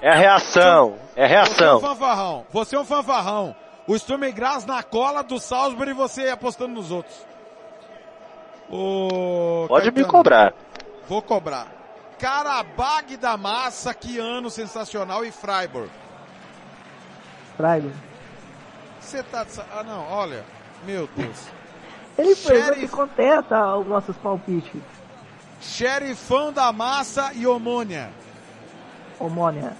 [0.00, 0.96] É a reação.
[1.14, 1.80] É a Você é um reação.
[1.80, 2.46] fanfarrão.
[2.52, 3.56] Você é um fanfarrão.
[3.86, 7.14] O Sturm Graz na cola do Salzburg e você apostando nos outros.
[8.70, 10.54] Ô, Pode me Caetano, cobrar.
[11.08, 11.68] Vou cobrar.
[12.18, 15.90] Karabag da Massa, que ano sensacional e Freiburg.
[17.56, 17.94] Freiburg.
[19.00, 20.44] Você tá de Ah não, olha.
[20.84, 21.36] Meu Deus.
[22.18, 22.80] Ele foi Sheriff.
[22.80, 24.80] que contesta os nossos palpites.
[25.60, 28.10] Xerifão da Massa e Omônia.
[29.18, 29.72] Homônia.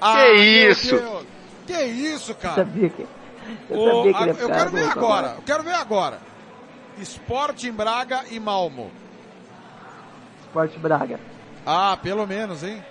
[0.00, 0.96] Ah, Que isso?
[0.96, 1.26] Deus.
[1.66, 2.56] Que isso, cara?
[2.56, 3.06] Sabia que.
[3.68, 5.34] Eu sabia que eu quero ver agora.
[5.36, 6.18] Eu quero ver agora.
[7.02, 8.90] Sporting Braga e Malmo.
[10.42, 11.20] Sport Braga.
[11.64, 12.82] Ah, pelo menos, hein?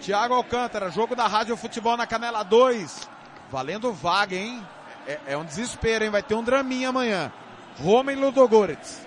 [0.00, 3.08] Thiago Alcântara, jogo da Rádio Futebol na Canela 2.
[3.50, 4.62] Valendo vaga, hein?
[5.06, 6.10] É, é um desespero, hein?
[6.10, 7.32] Vai ter um draminha amanhã.
[7.78, 9.06] Roma e Ludogorets.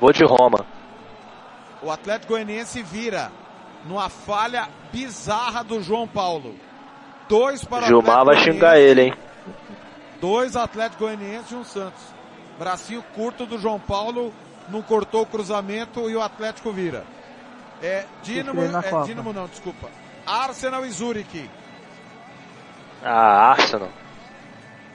[0.00, 0.66] Vou de Roma.
[1.82, 3.30] O Atlético Goianiense vira
[3.86, 6.54] numa falha bizarra do João Paulo.
[7.28, 9.14] Dois para o Gilmar vai xingar ele, hein?
[10.20, 12.15] Dois Atlético Goianiense e um Santos.
[12.58, 14.32] Bracinho curto do João Paulo,
[14.68, 17.04] não cortou o cruzamento e o Atlético vira.
[17.82, 19.02] É Dinamo, é.
[19.04, 19.88] Dinamo não, desculpa.
[20.26, 21.50] Arsenal e Zurich.
[23.04, 23.90] Ah, Arsenal.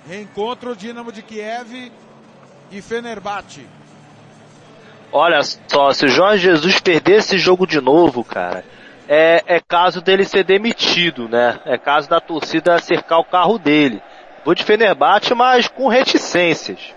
[0.08, 1.92] Reencontro Dinamo de Kiev
[2.72, 3.68] e Fenerbahçe.
[5.12, 8.64] Olha só, se o Jorge Jesus perder esse jogo de novo, cara,
[9.08, 11.60] é, é caso dele ser demitido, né?
[11.66, 14.02] É caso da torcida cercar o carro dele.
[14.44, 16.94] Vou de Fenerbahçe, mas com reticências.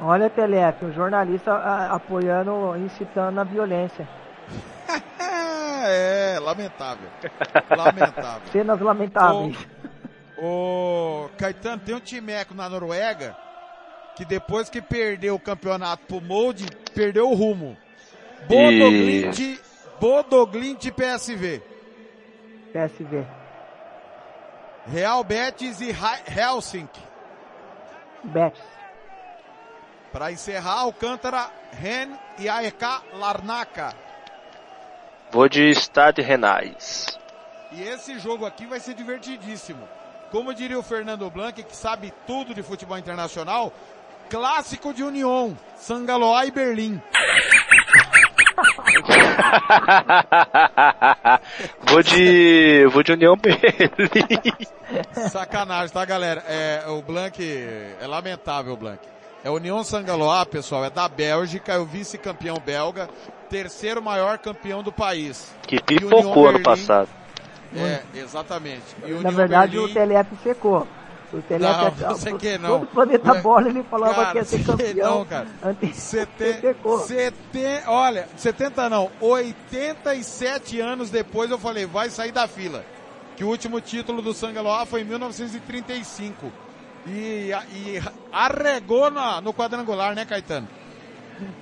[0.00, 4.08] Olha, Telefe, um jornalista a- apoiando, incitando na violência.
[5.90, 7.08] É, lamentável.
[7.70, 8.42] Lamentável.
[8.52, 9.56] Cenas lamentáveis.
[10.36, 13.34] O Caetano, tem um timeco na Noruega
[14.16, 17.76] que depois que perdeu o campeonato pro Molde, perdeu o rumo.
[18.48, 19.58] Bodoglint,
[20.00, 21.62] Bodoglint PSV.
[22.72, 23.24] PSV.
[24.88, 25.90] Real Betis e
[26.36, 27.00] Helsinki.
[28.24, 28.77] Betis.
[30.12, 32.82] Para encerrar, Alcântara, Ren e AEK
[33.14, 33.94] Larnaca.
[35.30, 37.18] Vou de Stade Renais.
[37.70, 39.86] E esse jogo aqui vai ser divertidíssimo.
[40.30, 43.70] Como diria o Fernando Blanc, que sabe tudo de futebol internacional,
[44.30, 47.02] clássico de União, Sangaloa e Berlim.
[51.82, 52.86] vou de.
[52.90, 53.58] Vou de União Berlim.
[55.30, 56.42] Sacanagem, tá, galera?
[56.46, 59.00] É, o Blanc, é lamentável o Blanc.
[59.44, 63.08] É União Sangaloa, pessoal, é da Bélgica, é o vice-campeão belga,
[63.48, 65.52] terceiro maior campeão do país.
[65.62, 67.08] Que pipocou ano passado.
[67.74, 68.82] É, exatamente.
[69.06, 70.86] E Na verdade, Berlim- o TLF secou.
[71.32, 72.70] O TLF, Não, você que não.
[72.70, 75.18] todo o planeta É, bola ele falava cara, que ia ser campeão.
[75.18, 75.46] não, cara.
[75.62, 76.14] Antes
[77.52, 82.84] tem, olha, 70 não, 87 anos depois eu falei, vai sair da fila.
[83.36, 86.50] Que o último título do Sangaloa foi em 1935.
[87.08, 88.02] E, e
[88.32, 90.68] arregou na- no quadrangular, né, Caetano?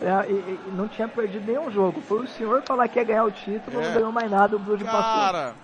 [0.00, 2.00] É, e, e não tinha perdido nenhum jogo.
[2.00, 3.86] Foi o senhor falar que ia ganhar o título, É.
[3.86, 5.02] não ganhou mais nada, o Bruges passou.
[5.02, 5.54] Cara,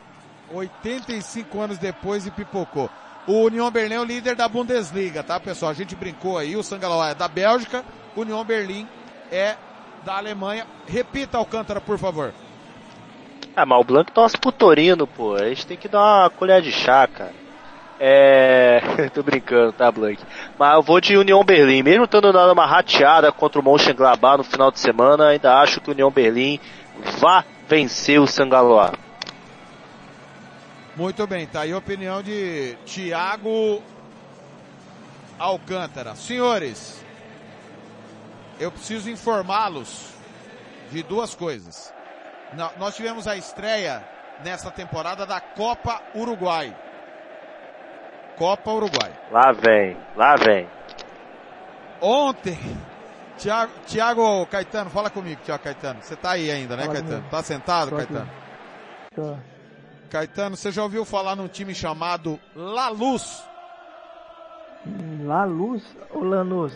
[0.53, 2.91] 85 anos depois e pipocou.
[3.27, 5.71] O União Berlim é o líder da Bundesliga, tá, pessoal?
[5.71, 7.85] A gente brincou aí, o Sangaloa é da Bélgica,
[8.17, 8.87] o União Berlim
[9.31, 9.57] é
[10.05, 10.67] da Alemanha.
[10.87, 12.33] Repita, Alcântara, por favor.
[13.55, 15.35] Ah, mas o Blanc torce pro Torino, pô.
[15.37, 17.33] A gente tem que dar uma colher de chá, cara.
[18.05, 18.81] É.
[19.15, 20.21] Tô brincando, tá, Blanc?
[20.59, 21.85] Mas eu vou de União Berlim.
[21.85, 25.89] Mesmo tendo dado uma rateada contra o Mönchengladbach no final de semana, ainda acho que
[25.89, 26.59] o União Berlim
[27.21, 28.93] vai vencer o Sangaloa.
[30.97, 33.81] Muito bem, tá aí a opinião de Tiago
[35.39, 36.17] Alcântara.
[36.17, 37.05] Senhores,
[38.59, 40.09] eu preciso informá-los
[40.91, 41.95] de duas coisas.
[42.77, 44.05] Nós tivemos a estreia
[44.45, 46.77] nesta temporada da Copa Uruguai.
[48.43, 49.13] Copa Uruguai.
[49.31, 50.69] Lá vem, lá vem.
[52.01, 52.59] Ontem,
[53.39, 56.03] Tiago, Tiago Caetano, fala comigo, Tiago Caetano.
[56.03, 57.17] Você tá aí ainda, né, fala Caetano?
[57.19, 57.31] Comigo.
[57.31, 58.31] Tá sentado, Tô Caetano?
[59.15, 59.37] Tô.
[60.11, 63.45] Caetano, você já ouviu falar num time chamado La Luz?
[65.21, 66.75] La Luz ou Lanús?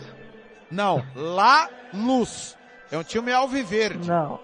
[0.71, 2.57] Não, La Luz.
[2.89, 4.07] É um time alviverde.
[4.07, 4.39] Não.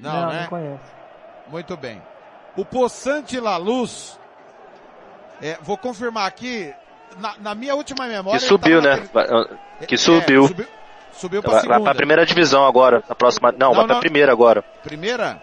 [0.00, 0.40] Não, não né?
[0.40, 0.92] Não conheço.
[1.48, 2.00] Muito bem.
[2.56, 4.18] O Poçante La Luz,
[5.44, 6.72] é, vou confirmar aqui,
[7.18, 8.40] na, na, minha última memória...
[8.40, 8.96] Que subiu, né?
[9.12, 9.86] Naquele...
[9.86, 10.44] Que subiu.
[10.44, 10.66] É, subiu.
[11.12, 11.74] Subiu pra segunda.
[11.74, 13.52] Vai pra primeira divisão agora, na próxima...
[13.52, 14.00] Não, não vai pra não.
[14.00, 14.62] primeira agora.
[14.82, 15.42] Primeira?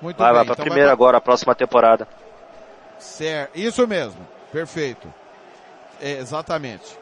[0.00, 0.36] Muito vai, bem.
[0.36, 0.92] Vai pra então primeira vai...
[0.92, 2.06] agora, a próxima temporada.
[2.98, 4.24] Certo, isso mesmo.
[4.52, 5.12] Perfeito.
[6.00, 6.96] É, exatamente.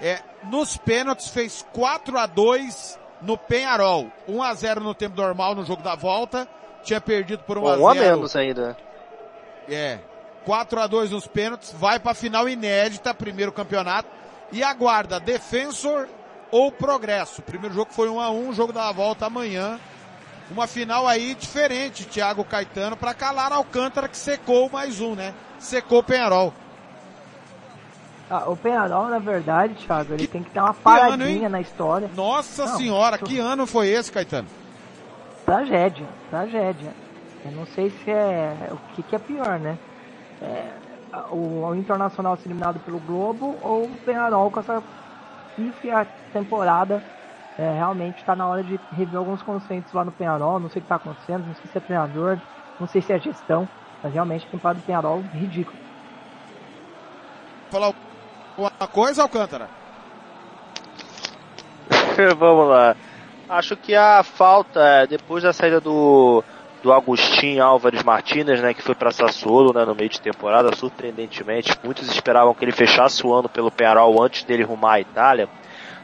[0.00, 4.12] É, nos pênaltis fez 4 a 2 no Penharol.
[4.28, 6.46] 1 a 0 no tempo normal no jogo da volta.
[6.84, 7.82] Tinha perdido por 1 a 0.
[7.82, 8.76] Um a menos ainda.
[9.68, 9.98] É.
[10.44, 14.08] 4 a 2 nos pênaltis, vai para final inédita, primeiro campeonato
[14.52, 16.08] e aguarda Defensor
[16.50, 17.42] ou Progresso.
[17.42, 19.78] Primeiro jogo foi 1 a 1, jogo da volta amanhã.
[20.50, 25.34] Uma final aí diferente, Thiago Caetano, para calar Alcântara que secou mais um, né?
[25.58, 26.52] Secou o Penharol.
[28.28, 31.60] Ah, o Penharol, na verdade, Thiago, ele que, tem que dar uma paradinha ano, na
[31.60, 32.10] história.
[32.14, 34.48] Nossa Não, senhora, que ano foi esse, Caetano?
[35.44, 36.92] Tragédia, tragédia.
[37.44, 39.78] Eu não sei se é o que, que é pior, né?
[40.42, 40.72] É,
[41.30, 44.82] o, o, Internacional ser eliminado pelo Globo ou o Penharol com essa
[45.56, 47.02] pífia temporada.
[47.56, 50.58] É, realmente está na hora de rever alguns conceitos lá no Penharol.
[50.58, 52.38] Não sei o que está acontecendo, não sei se é treinador,
[52.80, 53.68] não sei se é gestão,
[54.02, 55.78] mas realmente a temporada do Penharol ridículo.
[57.70, 57.92] Falar
[58.56, 59.68] alguma coisa, Alcântara?
[62.38, 62.96] Vamos lá.
[63.48, 66.42] Acho que a falta, é, depois da saída do,
[66.84, 71.72] do Agostinho Álvares Martínez, né, que foi para Sassuolo, né, no meio de temporada, surpreendentemente,
[71.82, 75.48] muitos esperavam que ele fechasse o ano pelo Penarol antes dele rumar à Itália.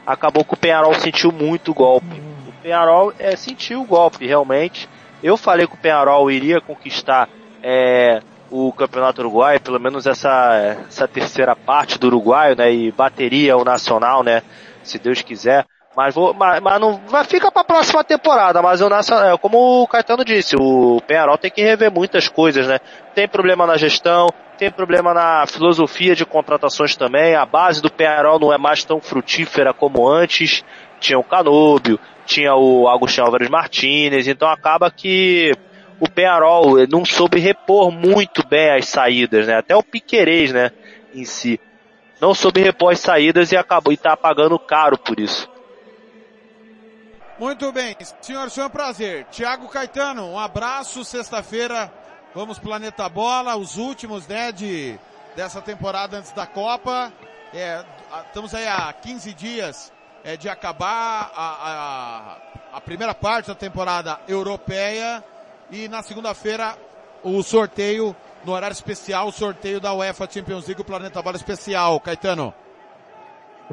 [0.07, 2.19] Acabou que o Penarol sentiu muito golpe.
[2.47, 4.89] O Penarol é, sentiu o golpe, realmente.
[5.21, 7.29] Eu falei que o Penarol iria conquistar
[7.61, 8.19] é,
[8.49, 13.63] o Campeonato Uruguai, pelo menos essa, essa terceira parte do Uruguai, né, e bateria o
[13.63, 14.41] Nacional, né,
[14.81, 15.63] se Deus quiser.
[15.95, 19.37] Mas vou, mas, mas não, vai fica para a próxima temporada, mas o Nacional, é,
[19.37, 22.79] como o Caetano disse, o Penharol tem que rever muitas coisas, né?
[23.13, 24.27] Tem problema na gestão,
[24.57, 29.01] tem problema na filosofia de contratações também, a base do Penharol não é mais tão
[29.01, 30.63] frutífera como antes,
[30.97, 35.51] tinha o Canóbio, tinha o Agostinho Álvares Martínez, então acaba que
[35.99, 39.57] o Penharol não soube repor muito bem as saídas, né?
[39.57, 40.71] Até o Piquerez, né,
[41.13, 41.59] em si.
[42.21, 45.51] Não soube repor as saídas e acabou e tá pagando caro por isso.
[47.41, 49.25] Muito bem, senhor, foi um prazer.
[49.31, 51.91] Tiago Caetano, um abraço, sexta-feira
[52.35, 54.95] vamos Planeta Bola, os últimos, né, de,
[55.35, 57.11] dessa temporada antes da Copa.
[57.51, 57.83] É,
[58.27, 59.91] estamos aí há 15 dias
[60.23, 62.37] é, de acabar a,
[62.73, 65.23] a, a primeira parte da temporada europeia
[65.71, 66.77] e na segunda-feira
[67.23, 68.15] o sorteio,
[68.45, 71.99] no horário especial, o sorteio da UEFA Champions League, o Planeta Bola Especial.
[72.01, 72.53] Caetano.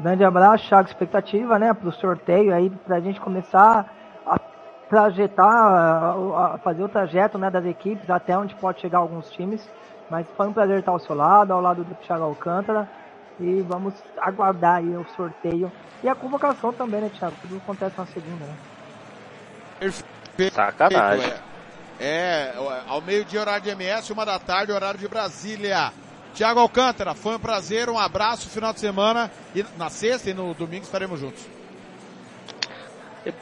[0.01, 0.87] Grande abraço, Thiago.
[0.87, 3.93] Expectativa, né, para o sorteio aí, para a gente começar
[4.25, 4.39] a
[4.89, 9.67] trajetar, a fazer o trajeto, né, das equipes até onde pode chegar alguns times.
[10.09, 12.89] Mas foi um prazer estar ao seu lado, ao lado do Thiago Alcântara.
[13.39, 15.71] E vamos aguardar aí o sorteio
[16.03, 17.35] e a convocação também, né, Thiago?
[17.41, 18.55] Tudo acontece na segunda, né?
[19.79, 20.53] Perfeito.
[20.53, 21.31] Sacanagem.
[21.31, 21.49] É.
[22.01, 22.53] É,
[22.87, 25.91] ao meio-dia, horário de MS, uma da tarde, horário de Brasília.
[26.39, 29.29] Tiago Alcântara, foi um prazer, um abraço, final de semana.
[29.53, 31.45] E na sexta e no domingo estaremos juntos.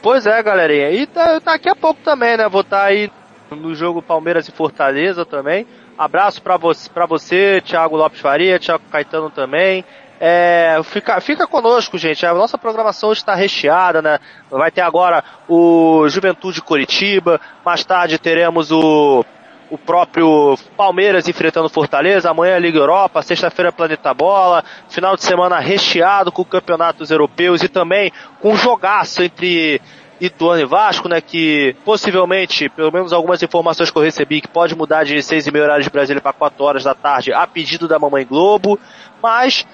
[0.02, 0.90] Pois é, galerinha.
[0.90, 2.48] E tá, daqui a pouco também, né?
[2.48, 3.08] Vou estar tá aí
[3.52, 5.64] no jogo Palmeiras e Fortaleza também.
[5.96, 9.84] Abraço para você, pra você, Thiago Lopes Faria, Thiago Caetano também.
[10.18, 12.26] É, fica, fica conosco, gente.
[12.26, 14.18] A nossa programação está recheada, né?
[14.50, 17.40] Vai ter agora o Juventude Curitiba.
[17.64, 19.24] Mais tarde teremos o,
[19.70, 22.30] o próprio Palmeiras enfrentando Fortaleza.
[22.30, 23.22] Amanhã é Liga Europa.
[23.22, 24.64] Sexta-feira Planeta Bola.
[24.88, 29.80] Final de semana recheado com campeonatos europeus e também com um jogaço entre
[30.20, 34.74] Ituano e Vasco, né, que possivelmente, pelo menos algumas informações que eu recebi, que pode
[34.74, 37.86] mudar de seis e meia horário de Brasília para 4 horas da tarde, a pedido
[37.86, 38.78] da Mamãe Globo,
[39.22, 39.64] mas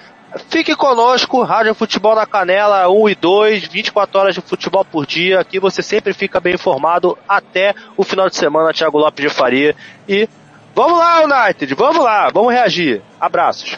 [0.49, 5.39] Fique conosco, Rádio Futebol na Canela 1 e 2, 24 horas de futebol por dia.
[5.39, 9.75] Aqui você sempre fica bem informado até o final de semana, Thiago Lopes de Faria.
[10.07, 10.27] E
[10.75, 13.01] Vamos lá, United, vamos lá, vamos reagir.
[13.17, 13.77] Abraços.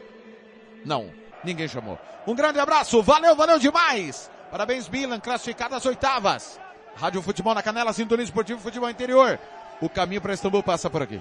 [0.85, 1.13] Não,
[1.45, 1.99] ninguém chamou.
[2.27, 4.31] Um grande abraço, valeu, valeu demais!
[4.51, 6.59] Parabéns, Milan, classificado às oitavas.
[6.97, 9.39] Rádio Futebol na Canela, Sintonia Esportivo Futebol Interior.
[9.81, 11.21] O caminho para Istambul passa por aqui.